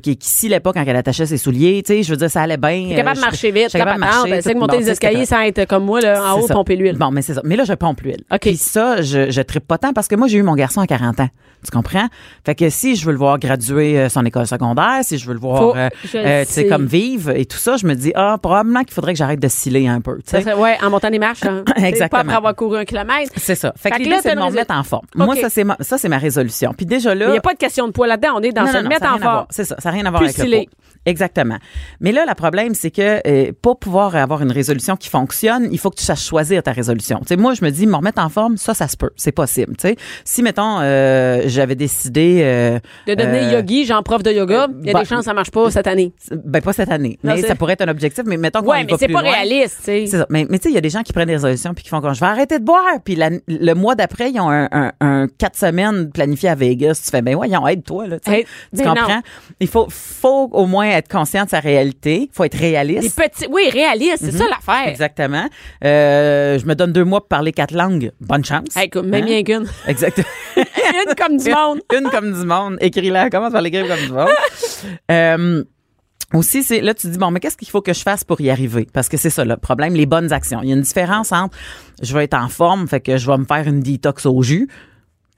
[0.02, 2.58] qui, qui, pas quand elle attachait ses souliers, tu sais, je veux dire, ça allait
[2.58, 2.88] bien.
[2.90, 5.26] T'es capable Euh, de marcher vite, capable de marcher, C'est de tout- monter les escaliers
[5.26, 6.98] sans être comme moi, là, en haut, pomper l'huile.
[6.98, 7.42] Bon, mais c'est ça.
[7.44, 8.24] Mais là, je pompe l'huile.
[8.32, 8.40] OK.
[8.42, 10.88] Puis ça, je, je trippe pas tant parce que moi, j'ai eu mon garçon à
[10.88, 11.30] 40 ans.
[11.64, 12.08] Tu comprends?
[12.46, 15.34] Fait que si je veux le voir graduer euh, son école secondaire, si je veux
[15.34, 18.38] le voir, euh, euh, tu sais, comme vivre et tout ça, je me dis, ah,
[18.42, 20.18] probablement qu'il faudrait que j'arrête de sciller un peu.
[20.18, 20.54] tu sais.
[20.54, 21.44] ouais, en montant des marches.
[21.46, 21.64] Hein.
[21.76, 22.10] Exactement.
[22.10, 23.32] Pas après avoir couru un kilomètre.
[23.38, 23.74] C'est ça.
[23.76, 25.06] Fait, Fait que l'idée, là, c'est de me résol- mettre en forme.
[25.16, 26.74] Moi, ça, c'est ma, ça, c'est ma résolution.
[26.76, 27.28] Puis déjà là.
[27.28, 28.34] Il n'y a pas de question de poids là-dedans.
[28.36, 29.46] On est dans non, se non, non, mettre en forme.
[29.50, 30.66] C'est ça, ça n'a rien à voir Plus avec le poids.
[31.06, 31.58] Exactement.
[32.02, 35.80] Mais là, le problème, c'est que euh, pour pouvoir avoir une résolution qui fonctionne, il
[35.80, 37.20] faut que tu saches choisir ta résolution.
[37.20, 39.10] Tu sais, moi, je me dis, me remettre en forme, ça, ça se peut.
[39.16, 39.76] C'est possible.
[39.78, 44.68] Tu sais, si mettons, euh, j'avais décidé, euh, De devenir yogi, genre prof de yoga,
[44.82, 46.14] il y a bah, des chances que ça marche pas cette année.
[46.32, 48.24] ben pas cette année, Non, mais ça pourrait être un objectif.
[48.26, 49.32] Mais mettons qu'on Ouais, mais c'est pas loin.
[49.32, 50.06] réaliste, tu sais.
[50.08, 50.26] C'est ça.
[50.30, 51.90] Mais, mais tu sais, il y a des gens qui prennent des résolutions puis qui
[51.90, 52.84] font comme je vais arrêter de boire.
[53.04, 57.02] Puis la- le mois d'après, ils ont un, un, un quatre semaines planifié à Vegas.
[57.04, 58.20] Tu fais, ben voyons, aide-toi, là.
[58.20, 58.44] tu ben
[58.74, 59.08] comprends?
[59.16, 59.22] non.
[59.60, 62.30] Il faut, faut au moins être conscient de sa réalité.
[62.34, 63.18] faut être réaliste.
[63.18, 64.88] Des petits, oui, réaliste, c'est ça l'affaire.
[64.88, 65.46] Exactement.
[65.84, 68.12] Euh, je me donne deux mois pour parler quatre langues.
[68.22, 68.76] Bonne chance.
[68.76, 69.26] Hey, écoute, même Hein?
[69.26, 69.66] bien qu'une.
[69.88, 70.26] Exactement.
[70.58, 71.80] Une comme du monde.
[71.98, 72.78] Une comme du monde.
[72.82, 73.30] Écris-la.
[73.30, 74.28] Commence par l'écrire comme du monde.
[75.12, 75.64] Euh,
[76.34, 78.40] aussi, c'est là tu te dis bon, mais qu'est-ce qu'il faut que je fasse pour
[78.42, 78.88] y arriver?
[78.94, 80.60] Parce que c'est ça le problème, les bonnes actions.
[80.62, 81.58] Il y a une différence entre
[82.02, 84.70] je vais être en forme, fait que je vais me faire une détox au jus.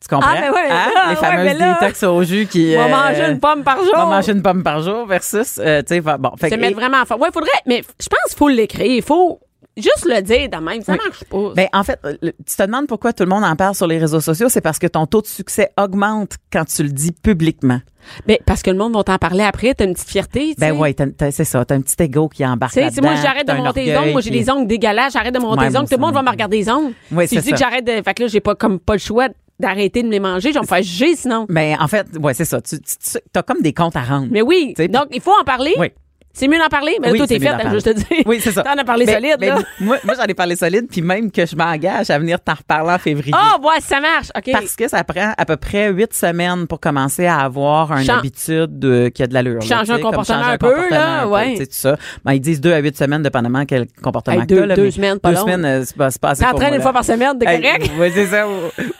[0.01, 0.31] Tu comprends?
[0.35, 0.89] Ah, mais ouais, Hein?
[0.95, 3.39] ah, Les ouais, fameuses mais là, détox au jus qui On va euh, manger une
[3.39, 3.93] pomme par jour.
[3.95, 6.75] on va manger une pomme par jour versus euh, tu sais bon, fait Se mettre
[6.75, 7.21] vraiment en forme.
[7.21, 8.85] Ouais, faudrait, mais je pense qu'il faut l'écrire.
[8.91, 9.39] Il faut
[9.77, 10.81] juste le dire de même.
[10.81, 10.97] Ça Oui.
[11.05, 11.53] marche pas.
[11.55, 13.87] Ben, en fait, euh, le- tu te demandes pourquoi tout le monde en parle sur
[13.87, 17.11] les réseaux sociaux, c'est parce que ton taux de succès augmente quand tu le dis
[17.11, 17.79] publiquement.
[18.27, 20.55] Mais parce que le monde va t'en parler après, t'as une petite fierté.
[20.57, 20.75] Ben
[21.17, 23.85] t'as- c'est ça, t'as un petit ego qui embarque si moi là-dedans, j'arrête de monter
[23.85, 26.13] les ongles, moi j'ai des ongles dégueulasses, j'arrête de monter les ongles, tout le monde
[26.15, 26.93] va me regarder les ongles.
[27.11, 28.01] Oui, si je dis que j'arrête de.
[28.03, 29.27] Fait que là, j'ai pas comme pas le choix
[29.59, 31.45] d'arrêter de me les manger, je vais me faire juger sinon.
[31.47, 32.59] Ben, en fait, ouais, c'est ça.
[32.61, 34.27] Tu, tu, as comme des comptes à rendre.
[34.31, 34.73] Mais oui.
[34.89, 35.75] Donc, il faut en parler.
[35.77, 35.91] Oui.
[36.33, 36.97] C'est mieux d'en parler?
[37.01, 38.05] Mais là, Oui, c'est mieux fait, je te dis.
[38.25, 38.63] Oui, c'est ça.
[38.63, 39.59] T'en as parlé Mais- solide, mais là.
[39.79, 42.91] Moi, moi j'en ai parlé solide, puis même que je m'engage à venir t'en reparler
[42.93, 43.33] en février.
[43.35, 44.27] Ah, ouais, ça marche.
[44.37, 44.49] OK.
[44.51, 48.83] Parce que ça prend à peu près huit semaines pour commencer à avoir une habitude
[48.85, 49.61] euh, qui a de l'allure.
[49.61, 51.51] Changer un comportement un peu, comportement là, un peu, ouais.
[51.51, 51.97] tu sais, tout ça.
[52.23, 54.91] Ben, ils disent deux à huit semaines, dépendamment quel comportement Hey, que deux- là, deux
[54.91, 55.41] semaines, pas Deux long.
[55.43, 57.91] semaines, euh, c'est pas, pas assez T'entraînes une fois par semaine, t'es Hey, correct?
[57.99, 58.45] Oui, c'est ça.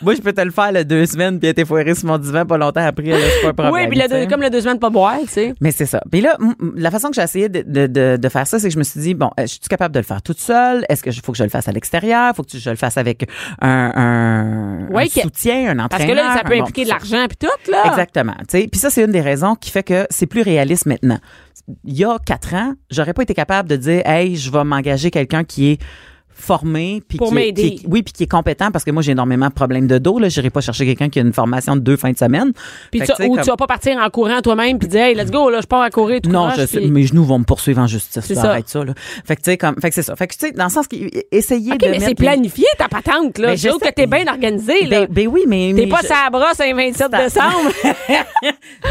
[0.01, 2.45] Moi, je peux te le faire le deux semaines, puis être foiré sur mon divan
[2.45, 3.89] pas longtemps après, c'est pas un problème.
[3.89, 5.53] Oui, puis comme le deux semaines pas boire, tu sais.
[5.61, 6.01] Mais c'est ça.
[6.11, 6.38] Puis là,
[6.75, 8.84] la façon que j'ai essayé de, de, de, de faire ça, c'est que je me
[8.84, 10.86] suis dit, bon, euh, je suis capable de le faire toute seule?
[10.89, 12.36] Est-ce que je- faut que je le fasse à l'extérieur?
[12.36, 13.28] Faut que je le fasse avec
[13.61, 15.89] un, un, Ouais, un que- soutien, un entraîneur?
[15.89, 17.84] Parce que là, ça peut Bon, impliquer de l'argent puis tout, là.
[17.88, 18.36] Exactement.
[18.49, 21.19] Puis ça, c'est une des raisons qui fait que c'est plus réaliste maintenant.
[21.86, 25.11] Il y a quatre ans, j'aurais pas été capable de dire, hey, je vais m'engager
[25.11, 25.82] quelqu'un qui est
[26.41, 29.53] formé puis Pour qui, oui puis qui est compétent parce que moi j'ai énormément de
[29.53, 32.11] problèmes de dos là j'irai pas chercher quelqu'un qui a une formation de deux fins
[32.11, 32.51] de semaine
[32.91, 35.31] Puis tu, ou comme- tu vas pas partir en courant toi-même puis dire, hey, let's
[35.31, 37.79] go, là, je pars à courir tout non, je puis- mes genoux vont me poursuivre
[37.81, 38.23] en justice.
[38.25, 38.49] C'est ça.
[38.51, 38.93] Arrête ça, là.
[39.25, 40.15] Fait que, tu sais, comme, fait que c'est ça.
[40.15, 42.05] Fait que, tu sais, dans le sens qu'essayer OK, de mais mettre...
[42.07, 43.49] c'est planifié, ta patente, là.
[43.49, 45.01] Mais Je que t'es bien organisé, là.
[45.01, 45.73] Ben, ben oui, mais...
[45.75, 47.71] T'es pas je- sa brosse un 27 Ça- décembre.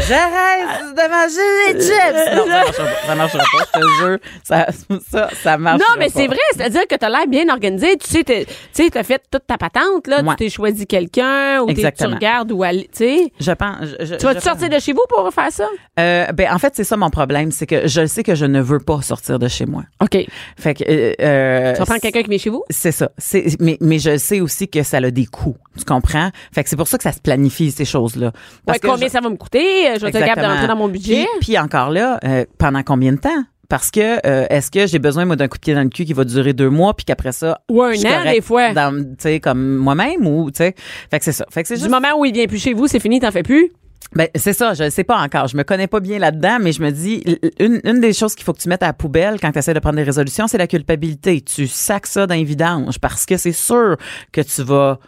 [0.07, 2.35] J'arrête de manger des chips!
[2.35, 3.07] Non, ça marchera pas.
[3.07, 4.17] Ça marchera pas, je te jure.
[4.43, 4.67] Ça,
[5.11, 7.97] ça, ça marche non, mais c'est vrai, c'est-à-dire que t'as l'air bien organisé.
[7.97, 8.33] Tu sais, tu
[8.73, 10.21] sais, t'as fait toute ta patente, là.
[10.21, 10.29] Ouais.
[10.31, 13.33] Tu t'es choisi quelqu'un ou tu regardes où aller, tu sais.
[13.39, 13.77] Je pense...
[13.99, 15.67] je- Tu vas-tu sortir de chez vous pour faire ça?
[15.99, 18.61] Euh, ben, en fait, c'est ça mon problème, c'est que je sais que je ne
[18.61, 19.83] veux pas sortir de chez moi.
[20.01, 20.11] OK.
[20.11, 20.27] Tu
[20.57, 20.83] Fait que...
[20.87, 22.63] euh, euh, vas prendre quelqu'un qui vient chez vous?
[22.69, 23.11] C'est ça.
[23.17, 25.57] C'est, mais, mais je sais aussi que ça a des coûts.
[25.77, 26.29] Tu comprends?
[26.53, 28.31] Fait que c'est pour ça que ça se planifie, ces choses-là.
[28.67, 29.95] Ouais, que combien je- ça va me coûter?
[29.95, 31.25] Je vais être capable d'entrer dans mon budget?
[31.39, 33.43] Puis, puis encore là, euh, pendant combien de temps?
[33.71, 36.03] Parce que euh, est-ce que j'ai besoin moi d'un coup de pied dans le cul
[36.03, 38.73] qui va durer deux mois puis qu'après ça Ou un an, des fois.
[38.73, 40.75] tu sais comme moi-même ou tu sais
[41.09, 42.87] fait que c'est ça fait que c'est Du moment où il vient plus chez vous,
[42.87, 43.71] c'est fini, t'en fais plus?
[44.13, 46.81] ben c'est ça je sais pas encore je me connais pas bien là-dedans mais je
[46.81, 47.23] me dis
[47.59, 49.73] une, une des choses qu'il faut que tu mettes à la poubelle quand tu essaies
[49.73, 53.37] de prendre des résolutions c'est la culpabilité tu sacs ça dans les vidanges parce que
[53.37, 53.95] c'est sûr
[54.33, 54.99] que tu vas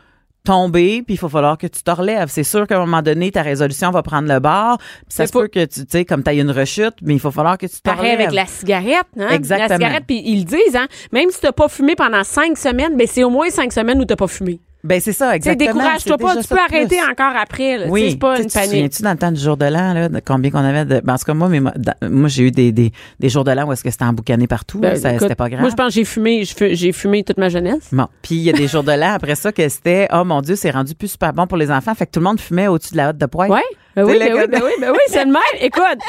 [0.43, 2.27] tomber, puis il faut falloir que tu te relèves.
[2.29, 4.77] C'est sûr qu'à un moment donné, ta résolution va prendre le bord.
[4.77, 7.19] puis ça se peut que tu, tu sais, comme tu as une rechute, mais il
[7.19, 8.27] faut falloir que tu te Pareil relèves.
[8.27, 9.29] avec la cigarette, hein?
[9.29, 9.69] Exactement.
[9.69, 10.87] La cigarette, puis ils le disent, hein?
[11.11, 14.05] Même si t'as pas fumé pendant cinq semaines, ben c'est au moins cinq semaines où
[14.05, 14.59] t'as pas fumé.
[14.84, 15.73] Ben c'est ça, Tu exactement.
[15.73, 16.75] décourage-toi pas, tu peux plus.
[16.75, 17.86] arrêter encore après, là.
[17.86, 18.69] Tu Oui, c'est pas Tu une tu panique.
[18.71, 20.99] souviens-tu dans le temps du jour de l'an, là, de combien qu'on avait de.
[21.01, 23.45] Ben, en tout cas, moi, mais moi, dans- moi, j'ai eu des, des, des jours
[23.45, 24.79] de l'an où est-ce que c'était emboucané partout.
[24.79, 25.61] Ben, c'était pas grave.
[25.61, 27.88] Moi, je pense que j'ai fumé, j'ai fumé toute ma jeunesse.
[27.93, 30.41] Bon, puis il y a des jours de l'an après ça que c'était oh mon
[30.41, 32.67] dieu, c'est rendu plus super bon pour les enfants, fait que tout le monde fumait
[32.67, 33.51] au-dessus de la hotte de poêle.
[33.51, 33.61] Ouais.
[33.95, 35.41] Ben oui, ben le oui, ben oui, ben oui, c'est le même.
[35.59, 35.99] Écoute,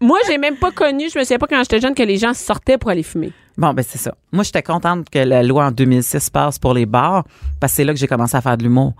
[0.00, 2.34] moi, j'ai même pas connu, je me souviens pas quand j'étais jeune que les gens
[2.34, 3.32] sortaient pour aller fumer.
[3.56, 4.14] Bon, ben c'est ça.
[4.32, 7.24] Moi, j'étais contente que la loi en 2006 passe pour les bars
[7.60, 8.94] parce que c'est là que j'ai commencé à faire de l'humour.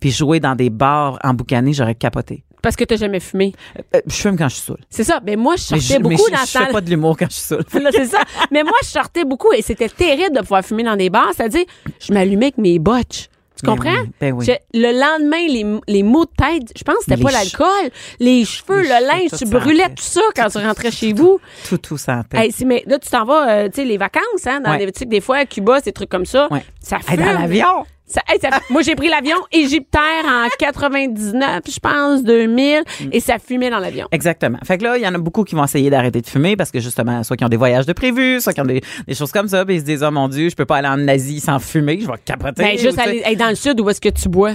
[0.00, 2.44] Puis jouer dans des bars emboucanés, j'aurais capoté.
[2.62, 3.52] Parce que t'as jamais fumé.
[3.94, 4.80] Euh, je fume quand je suis saoule.
[4.90, 5.20] C'est ça.
[5.20, 7.16] Ben moi, je Mais sortais je, mais beaucoup je- dans je fais pas de l'humour
[7.16, 7.64] quand je suis saoule.
[7.92, 8.18] C'est ça.
[8.50, 11.30] Mais moi, je sortais beaucoup et c'était terrible de pouvoir fumer dans des bars.
[11.36, 11.64] C'est-à-dire,
[12.00, 13.28] je m'allumais avec mes botches.
[13.60, 13.90] Tu Ben comprends?
[14.02, 14.44] oui, ben oui.
[14.46, 17.90] Je- le lendemain, les, les maux de tête, je pense que c'était pas l'alcool,
[18.20, 21.40] les cheveux, les le linge, tu brûlais tout ça quand tu rentrais chez vous.
[21.68, 21.96] Tout, tout.
[22.34, 24.86] Hey, c'est- mais là, tu t'en vas, euh, tu sais, les vacances, hein, dans Ouais.
[24.86, 26.46] des, des fois, à Cuba, ces trucs comme ça.
[26.52, 26.64] Ouais.
[26.80, 27.24] Ça Hey, fume.
[27.26, 27.84] dans l'avion.
[28.08, 33.08] Ça- hey, ça- moi, j'ai pris l'avion égyptaire en 99, je pense, 2000, Mm.
[33.12, 34.08] et ça fumait dans l'avion.
[34.12, 34.58] Exactement.
[34.64, 36.70] Fait que là, il y en a beaucoup qui vont essayer d'arrêter de fumer parce
[36.70, 39.30] que justement, soit qui ont des voyages de prévus, soit qui ont des, des choses
[39.32, 41.40] comme ça, puis ils se disent, oh mon Dieu, je peux pas aller en Asie
[41.40, 42.62] sans fumer, je vais capoter.
[42.62, 44.54] Ben, juste aller hey, dans le sud, où est-ce que tu bois?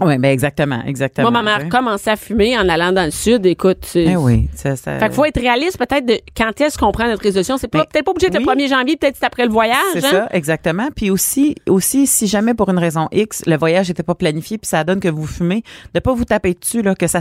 [0.00, 1.30] Oui, ben exactement, exactement.
[1.32, 1.68] Moi, ma mère sais.
[1.68, 3.44] commençait à fumer en allant dans le sud.
[3.46, 3.84] Écoute.
[3.96, 7.08] Eh oui, ça, ça- Fait qu'il faut être réaliste peut-être de quand est-ce qu'on prend
[7.08, 7.56] notre résolution.
[7.58, 8.54] C'est pas Mais- peut-être pas obligé d'être oui.
[8.56, 9.76] le 1er janvier, peut-être c'est après le voyage.
[9.94, 10.10] C'est hein?
[10.10, 10.88] ça, exactement.
[10.94, 14.68] Puis aussi, aussi, si jamais pour une raison X, le voyage n'était pas planifié, puis
[14.68, 17.18] ça donne que vous fumez, de pas vous taper dessus là, que ça,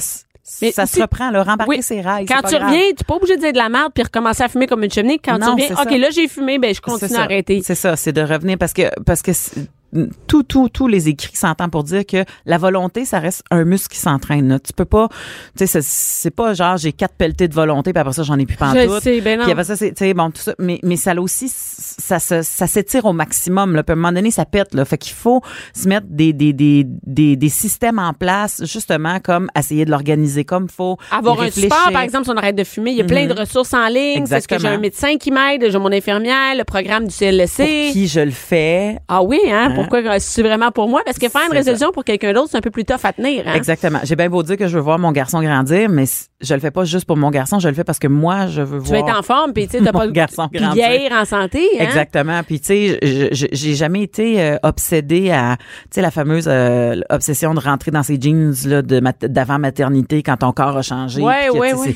[0.61, 1.81] Mais ça se reprend, là, rembarquer Oui.
[1.81, 2.25] ses rails.
[2.27, 2.67] Quand tu grave.
[2.67, 4.83] reviens, tu n'es pas obligé de dire de la merde puis recommencer à fumer comme
[4.83, 5.17] une cheminée.
[5.17, 5.97] Quand tu reviens, OK, ça.
[5.97, 7.61] là, j'ai fumé, ben je continue à arrêter.
[7.65, 9.31] C'est ça, c'est de revenir parce que parce que
[10.27, 13.93] tout tout tous les écrits s'entendent pour dire que la volonté ça reste un muscle
[13.93, 14.59] qui s'entraîne.
[14.65, 15.09] Tu peux pas
[15.57, 18.45] tu sais c'est- pas genre j'ai quatre pelletés de volonté puis après ça j'en ai
[18.45, 19.03] plus Je pantoute.
[19.03, 19.43] sais, ben non.
[19.43, 20.53] Puis après ça, c'est, bon, tout ça.
[20.59, 23.83] Mais, mais ça aussi, ça, ça s'étire au maximum, là.
[23.83, 24.85] Puis à un moment donné, ça pète, là.
[24.85, 25.41] Fait qu'il faut
[25.73, 30.43] se mettre des, des, des, des, des systèmes en place, justement, comme essayer de l'organiser
[30.45, 30.97] comme faut.
[31.11, 33.33] Avoir un support, par exemple, si on arrête de fumer, il y a plein de
[33.39, 34.25] ressources en ligne.
[34.25, 37.17] C'est ce que j'ai un médecin qui m'aide, j'ai mon infirmière, le programme du Pour
[37.19, 37.91] CLSC.
[37.93, 38.99] qui je le fais.
[39.07, 39.73] Ah oui, hein?
[39.89, 41.01] Pourquoi c'est vraiment pour moi?
[41.05, 43.43] Parce que faire une résolution pour quelqu'un d'autre, c'est un peu plus tough à tenir.
[43.47, 43.53] Hein?
[43.55, 43.99] Exactement.
[44.03, 46.05] J'ai bien beau dire que je veux voir mon garçon grandir, mais
[46.41, 48.61] je le fais pas juste pour mon garçon, je le fais parce que moi, je
[48.61, 49.09] veux Tu vas voir.
[49.09, 51.67] être en forme, puis tu sais, t'as pas garçon vieillir en santé.
[51.79, 51.83] Hein?
[51.83, 52.41] Exactement.
[52.43, 57.53] Puis tu sais, j'ai jamais été euh, obsédée à, tu sais, la fameuse euh, obsession
[57.53, 61.21] de rentrer dans ces jeans là d'avant maternité quand ton corps a changé.
[61.21, 61.95] Ouais, ouais, tu ouais.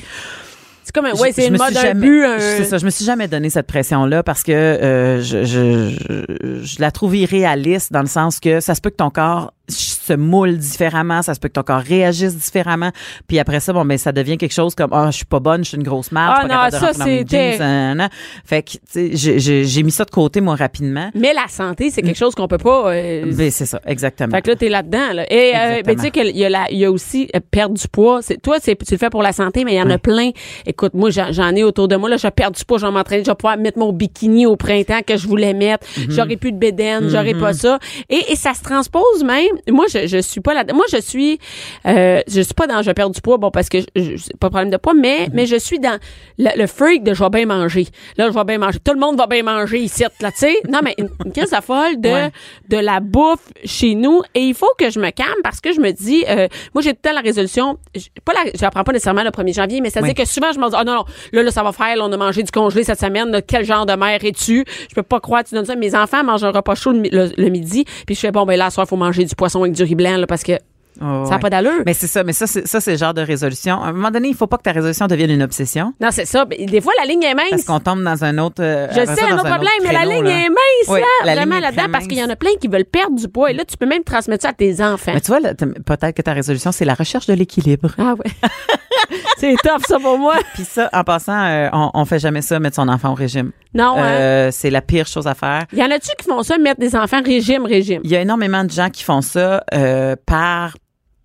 [0.84, 2.38] C'est- comme un, ouais, c'est une mode, un jamais- but, un...
[2.38, 2.78] C'est ça.
[2.78, 6.80] Je me suis jamais donné cette pression là parce que euh, je, je, je, je
[6.80, 10.58] la trouve irréaliste dans le sens que ça se peut que ton corps se moule
[10.58, 12.90] différemment, ça se peut que ton corps réagisse différemment,
[13.28, 15.62] puis après ça bon ben ça devient quelque chose comme ah je suis pas bonne,
[15.62, 18.08] je suis une grosse marde, Ah pas non, capable de ça, mes c'était- jeans.
[18.44, 21.10] Fait que tu sais j'ai- mis ça de côté moi rapidement.
[21.14, 22.92] Mais la santé, c'est quelque chose qu'on peut pas...
[22.92, 24.30] euh, Ben, c'est ça, exactement.
[24.36, 25.12] Fait que là, t'es là-dedans.
[25.14, 25.32] Là.
[25.32, 27.74] Et euh, ben, tu sais qu'il y, a la- il y a aussi euh, perdre
[27.76, 28.20] du poids.
[28.22, 30.30] C'est, toi, c'est, tu le fais pour la santé, mais il y en a plein.
[30.66, 32.08] Écoute, moi, j'en, j'en ai autour de moi.
[32.08, 34.56] Là, je perds du poids, je vais m'entraîner, je vais pouvoir mettre mon bikini au
[34.56, 35.86] printemps que je voulais mettre.
[35.98, 36.06] Mhm.
[36.10, 37.78] J'aurais plus de bédaine, j'aurais pas ça.
[38.10, 39.51] Et, et ça se transpose même.
[39.70, 40.64] Moi, je, je suis pas là.
[40.74, 41.38] Moi, je suis,
[41.86, 44.36] euh, je suis pas dans je perds du poids, bon, parce que je, je- c'est
[44.38, 45.30] pas de problème de poids, mais, Mhm.
[45.34, 45.98] mais je suis dans
[46.38, 47.86] le, le freak de je vais bien manger.
[48.16, 48.78] Là, je vais bien manger.
[48.84, 50.56] Tout le monde va bien manger ici, là, tu sais.
[50.68, 52.30] Non, mais une, une crise à folle de, Ouais.
[52.68, 55.80] de la bouffe chez nous et il faut que je me calme parce que je
[55.80, 58.70] me dis euh, moi j'ai tout le temps la résolution je, pas la, je la
[58.70, 60.76] prends pas nécessairement le 1er janvier mais ça veut dire que souvent je me dis
[60.78, 63.00] oh non non là là ça va faire là, on a mangé du congelé cette
[63.00, 64.64] semaine là, quel genre de mère es-tu?
[64.88, 67.10] Je peux pas croire tu donnes ça mes enfants mangent un repas chaud le, mi-
[67.10, 69.72] le- le midi puis je fais bon ben là soir faut manger du poisson avec
[69.72, 70.52] du riz blanc là, parce que
[71.00, 73.14] Oh, ça n'a pas d'allure Mais c'est ça, mais ça, c'est, ça, c'est le genre
[73.14, 73.82] de résolution.
[73.82, 75.94] À un moment donné, il faut pas que ta résolution devienne une obsession.
[76.00, 78.62] non c'est ça des fois la ligne est mince Parce qu'on tombe dans un autre.
[78.62, 80.30] euh, je sais, ça, un autre problème, mais la ligne là.
[80.30, 83.16] est mince, Oui, là, vraiment là-dedans, parce qu'il y en a plein qui veulent perdre
[83.16, 83.50] du poids.
[83.50, 85.12] Et là, tu peux même transmettre ça à tes enfants.
[85.14, 87.90] Mais tu vois, là, peut-être que ta résolution, c'est la recherche de l'équilibre.
[87.98, 88.30] Ah ouais.
[89.38, 90.34] c'est tough, ça, pour moi.
[90.54, 93.52] Puis ça, en passant, euh, on, on fait jamais ça, mettre son enfant au régime.
[93.74, 94.04] Non, hein?
[94.04, 95.64] Euh, c'est la pire chose à faire.
[95.72, 98.00] Y en a-tu qui font ça, mettre des enfants régime, régime?
[98.04, 100.76] Il y a énormément de gens qui font ça euh, par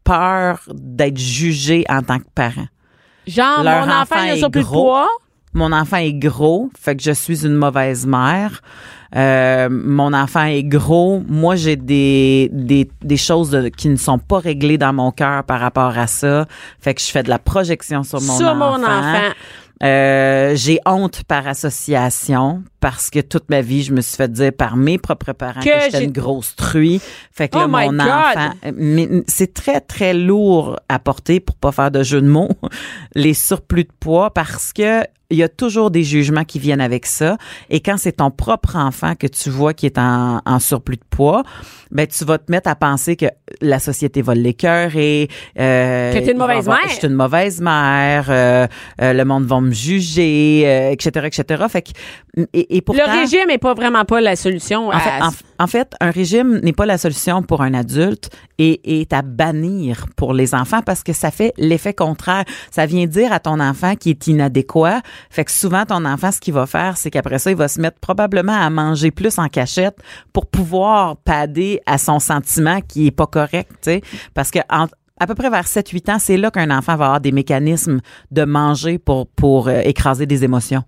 [0.07, 2.67] peur d'être jugés en tant que parent.
[3.27, 4.83] Genre, Leur mon enfant, enfant il a est plus de gros.
[4.85, 5.07] poids.
[5.53, 8.61] Mon enfant est gros, fait que je suis une mauvaise mère.
[9.15, 11.23] Euh, mon enfant est gros.
[11.27, 15.43] Moi, j'ai des, des, des choses de- qui ne sont pas réglées dans mon cœur
[15.45, 16.45] par rapport à ça.
[16.79, 18.77] Fait que je fais de la projection sur mon Sur enfant.
[18.77, 19.21] mon enfant.
[19.83, 24.51] Euh, j'ai honte par association parce que toute ma vie, je me suis fait dire
[24.53, 27.01] par mes propres parents que, Que j'étais une grosse truie.
[27.31, 28.01] Fait que Oh là, mon God!
[28.01, 32.49] enfant, c'est très, très lourd à porter pour pas faire de jeu de mots,
[33.15, 37.05] les surplus de poids parce que il y a toujours des jugements qui viennent avec
[37.05, 37.37] ça.
[37.69, 41.03] Et quand c'est ton propre enfant que tu vois qui est en, en surplus de
[41.09, 41.43] poids,
[41.91, 43.25] ben tu vas te mettre à penser que
[43.61, 45.27] la société va l'écœurer.
[45.59, 46.89] Euh, Que t'es une mauvaise avoir- mère.
[46.89, 48.25] Je suis une mauvaise mère.
[48.29, 48.67] euh,
[49.01, 51.63] euh, le monde va me juger, euh, etc., etc.
[51.69, 51.91] Fait que
[52.53, 54.87] et, et pourtant, Le régime est pas vraiment pas la solution.
[54.87, 58.29] en à- fait, en, en fait, un régime n'est pas la solution pour un adulte
[58.59, 62.43] et est à bannir pour les enfants parce que ça fait l'effet contraire.
[62.71, 65.01] Ça vient dire à ton enfant qui est inadéquat.
[65.29, 67.79] Fait que souvent, ton enfant, ce qu'il va faire, c'est qu'après ça, il va se
[67.81, 69.97] mettre probablement à manger plus en cachette
[70.33, 74.01] pour pouvoir pader à son sentiment qui est pas correct, tu sais.
[74.33, 74.87] Parce que en-
[75.19, 77.99] à peu près vers 7-8 ans, c'est là qu'un enfant va avoir des mécanismes
[78.31, 80.83] de manger pour, pour euh, écraser des émotions.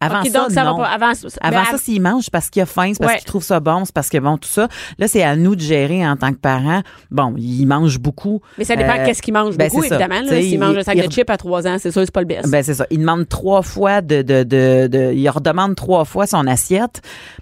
[0.00, 0.76] Avant ça, donc ça non.
[0.76, 0.88] va pas.
[0.90, 3.18] Avant, Avant ça, s'il mange, parce qu'il a faim, c'est parce Ouais.
[3.18, 4.68] qu'il trouve ça bon, c'est parce que bon, tout ça.
[4.98, 6.82] Là, c'est à nous de gérer en tant que parents.
[7.10, 8.40] Bon, il mange beaucoup.
[8.58, 10.20] mais ça dépend Euh, qu'est-ce qu'il mange ben, beaucoup, évidemment.
[10.28, 12.20] S'il il- mange un sac il- de chips à 3 ans, c'est sûr, c'est pas
[12.20, 12.50] le best.
[12.50, 12.86] Ben, c'est ça.
[12.90, 17.00] Il demande trois fois de, de, de, de- il redemande trois fois son assiette.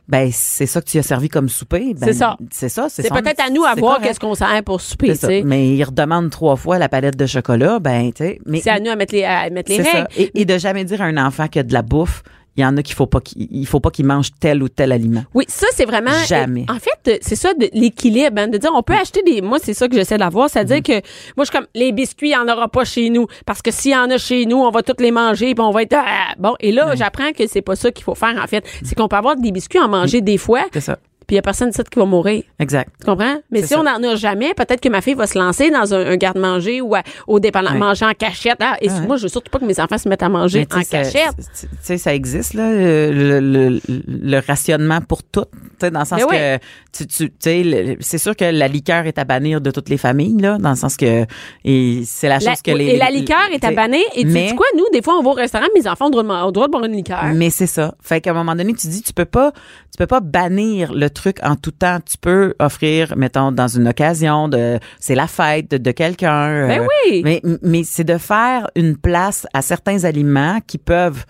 [0.09, 1.95] Ben, c'est ça que tu as servi comme souper.
[1.95, 2.37] Ben, C'est ça.
[2.51, 2.87] C'est ça.
[2.89, 5.27] c'est peut-être à nous à voir qu'est-ce qu'on sert pour souper, ça.
[5.29, 5.43] sais.
[5.45, 7.79] Mais il redemande trois fois la palette de chocolat.
[7.81, 8.39] Ben, tu sais.
[8.63, 10.09] C'est à nous à mettre les, à mettre les c'est règles.
[10.15, 10.21] ça.
[10.21, 12.23] Et, et de jamais dire à un enfant qu'il y a de la bouffe.
[12.57, 14.69] Il y en a qu'il faut pas qu'il il faut pas qu'il mange tel ou
[14.69, 15.25] tel aliment.
[15.35, 16.13] Oui, ça, c'est vraiment.
[16.27, 16.65] Jamais.
[16.69, 19.41] En fait, c'est ça, de- l'équilibre, hein, de dire, on peut acheter des.
[19.43, 20.83] Moi, c'est ça que j'essaie d'avoir, c'est-à-dire Mm-hmm.
[21.03, 23.27] que, moi, je suis comme, les biscuits, il n'y en aura pas chez nous.
[23.45, 25.71] Parce que s'il y en a chez nous, on va tous les manger, puis on
[25.73, 25.95] va être.
[25.97, 26.35] ah!
[26.39, 28.65] Bon, et là, j'apprends que c'est pas ça qu'il faut faire, en fait.
[28.85, 30.99] C'est qu'on peut avoir des biscuits en manger des fois, C'est ça.
[31.27, 32.43] Puis il y a personne ici qui va mourir.
[32.59, 32.91] Exact.
[33.01, 33.37] Tu comprends?
[33.51, 33.81] Mais si ça.
[33.81, 36.81] on n'en a jamais, peut-être que ma fille va se lancer dans un, un garde-manger
[36.81, 37.79] ou à- au dépendant, Ouais.
[37.79, 38.59] manger en cachette.
[38.61, 40.77] Ah, et moi, je veux surtout pas que mes enfants se mettent à manger tu
[40.77, 41.35] en ça- cachette.
[41.61, 45.45] Tu sais, ça existe, là, le, le- le rationnement pour tout.
[45.53, 46.65] Tu sais, dans le sens Mais que,
[46.99, 49.97] tu, tu tu sais, c'est sûr que la liqueur est à bannir de toutes les
[49.99, 51.25] familles, là, dans le sens que,
[51.65, 52.85] et c'est la chose La- que les.
[52.87, 54.03] et la liqueur est à tu bannir.
[54.15, 56.09] Et tu mais- sais quoi, nous, des fois, on va au restaurant, mes enfants ont
[56.09, 57.25] le droit de, ont le droit de boire une liqueur.
[57.35, 57.95] Mais c'est ça.
[58.03, 61.11] Fait qu'à un moment donné, tu dis, tu peux pas, tu peux pas bannir le
[61.15, 61.99] truc en tout temps.
[62.05, 66.67] Tu peux offrir, mettons, dans une occasion de, c'est la fête de, de quelqu'un.
[66.69, 67.23] Ben euh, oui.
[67.25, 71.25] Mais, mais c'est de faire une place à certains aliments qui peuvent,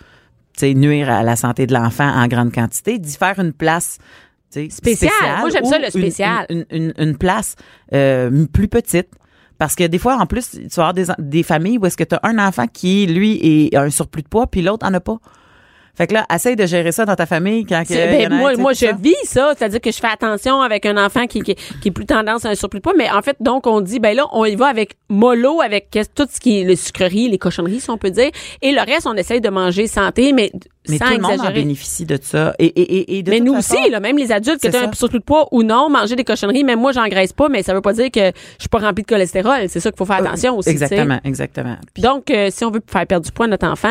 [0.56, 3.98] tu sais, nuire à la santé de l'enfant en grande quantité, d'y faire une place.
[4.50, 4.70] Spéciale.
[4.70, 6.46] spéciale Moi, j'aime ça, le une- spécial.
[6.48, 7.56] Une, une, une place
[7.92, 9.08] euh, plus petite.
[9.58, 12.04] Parce que des fois, en plus, tu vas avoir des, des familles où est-ce que
[12.04, 14.94] tu as un enfant qui, lui, est, a un surplus de poids, puis l'autre en
[14.94, 15.18] a pas.
[15.96, 18.56] Fait que là, essaye de gérer ça dans ta famille quand que, ben, a moi,
[18.56, 18.92] moi je ça.
[18.92, 22.04] vis ça, c'est-à-dire que je fais attention avec un enfant qui, qui, qui est plus
[22.06, 24.44] tendance à un surplus de poids, mais en fait, donc, on dit, ben là, on
[24.44, 27.98] y va avec mollo, avec tout ce qui est le sucrerie, les cochonneries, si on
[27.98, 28.30] peut dire,
[28.60, 30.50] et le reste, on essaye de manger santé, mais,
[30.88, 32.54] Mais sans tout le monde en bénéficie de ça.
[32.58, 34.88] Et, et, et, et de mais nous façon- aussi, là, même les adultes qui ont
[34.88, 37.72] un surplus de poids ou non, manger des cochonneries, même moi, j'engraisse pas, mais ça
[37.72, 38.32] veut pas dire que je
[38.62, 39.68] suis pas remplie de cholestérol.
[39.68, 40.70] C'est ça qu'il faut faire attention aussi.
[40.70, 41.76] Exactement, exactement.
[41.94, 43.88] Puis- Donc, euh, si on veut faire perdre du poids à notre enfant,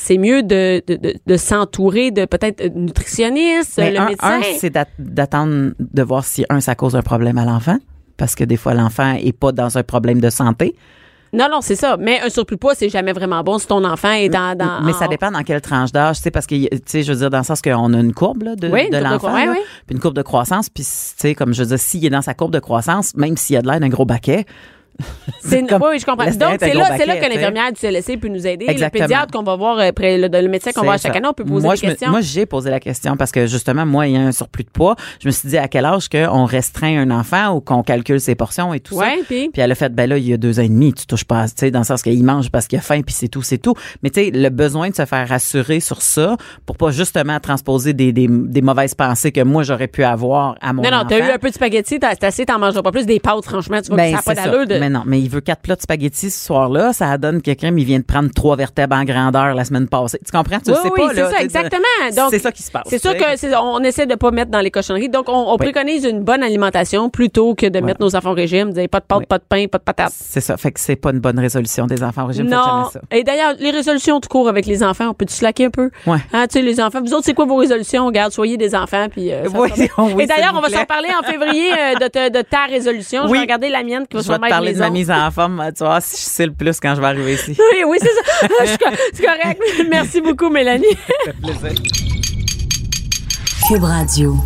[0.00, 4.40] c'est mieux de, de, de, de s'entourer de peut-être nutritionniste, Mais le un, médecin.
[4.40, 7.78] un, c'est d'at- d'attendre de voir si, un, ça cause un problème à l'enfant.
[8.16, 10.74] Parce que des fois, l'enfant est pas dans un problème de santé.
[11.32, 11.96] Non, non, c'est ça.
[11.98, 14.56] Mais un surplus de poids, c'est jamais vraiment bon si ton enfant est dans.
[14.56, 17.02] dans mais en- ça dépend dans quelle tranche d'âge, tu sais, parce que, tu sais,
[17.02, 19.34] je veux dire, dans le sens qu'on a une courbe, là, de, Oui, de l'enfant,
[19.34, 19.46] ouais.
[19.86, 22.22] puis une courbe de croissance, puis, tu sais, comme je veux dire, s'il est dans
[22.22, 24.46] sa courbe de croissance, même s'il a de l'air d'un gros baquet,
[25.40, 26.24] C'est comme- oui, je comprends.
[26.26, 27.28] Donc, c'est là, c'est là que sais.
[27.28, 28.66] l'infirmière du CLSC peut nous aider.
[28.68, 29.04] Exactement.
[29.04, 31.28] Le pédiatre qu'on va voir, euh, près, le, le médecin qu'on va voir chaque année,
[31.28, 32.10] on peut poser moi, des me- questions.
[32.10, 34.70] moi, j'ai posé la question parce que justement, moi, il y a un surplus de
[34.70, 34.96] poids.
[35.22, 38.34] Je me suis dit à quel âge qu'on restreint un enfant ou qu'on calcule ses
[38.34, 39.06] portions et tout ça?
[39.26, 39.48] Puis?
[39.50, 41.24] Puis elle a fait, ben là, il y a deux ans et demi, tu touches
[41.24, 43.42] pas, tu sais, dans le sens qu'il mange parce qu'il a faim, puis c'est tout,
[43.42, 43.74] c'est tout.
[44.02, 46.36] Mais tu sais, le besoin de se faire rassurer sur ça
[46.66, 50.72] pour pas justement transposer des, des, des mauvaises pensées que moi, j'aurais pu avoir à
[50.72, 51.06] mon Non, non, enfant.
[51.10, 53.06] t'as eu un peu de spaghetti, t'as assez, t'en mangeras pas plus.
[53.06, 54.87] Des pâtes, franchement, tu vois Ben, que ça n'a pas d'allure de.
[54.88, 56.92] Mais non, mais il veut quatre plats de spaghettis ce soir-là.
[56.94, 60.18] Ça donne que crème, il vient de prendre trois vertèbres en grandeur la semaine passée.
[60.24, 60.60] Tu comprends?
[60.60, 61.82] Tu Oui, sais oui, pas, c'est ça, exactement.
[62.16, 62.84] Donc, c'est ça qui se passe.
[62.86, 63.24] C'est sûr tu sais.
[63.24, 65.08] que c'est- on essaie de pas mettre dans les cochonneries.
[65.10, 68.72] Donc, on, on préconise une bonne alimentation plutôt que de mettre nos enfants au régime,
[68.72, 70.12] dire pas de pâtes, pas de pain, pas de patates.
[70.14, 70.56] C'est ça.
[70.56, 72.46] Fait que c'est pas une bonne résolution des enfants au régime.
[72.48, 72.84] Non.
[72.92, 73.00] ça.
[73.10, 75.90] Et d'ailleurs, les résolutions tout court avec les enfants, on peut-tu slacker un peu?
[76.06, 76.18] Ouais.
[76.32, 77.00] Hein, tu sais, les enfants.
[77.04, 78.06] Vous autres, c'est quoi vos résolutions?
[78.06, 79.32] Regarde, soyez des enfants, puis.
[79.32, 79.44] euh,
[79.98, 83.26] Oui, Et d'ailleurs, on va s'en parler en février euh, de, te- de ta résolution.
[83.26, 84.34] Je vais regarder la mienne qui va Je vais
[84.78, 85.62] de ma mise en forme.
[85.76, 87.56] Tu vois, si je sais le plus quand je vais arriver ici.
[87.72, 88.48] Oui, oui, c'est ça.
[88.62, 89.60] Je suis co- C'est correct.
[89.90, 90.86] Merci beaucoup, Mélanie.
[93.68, 94.36] Cube Radio.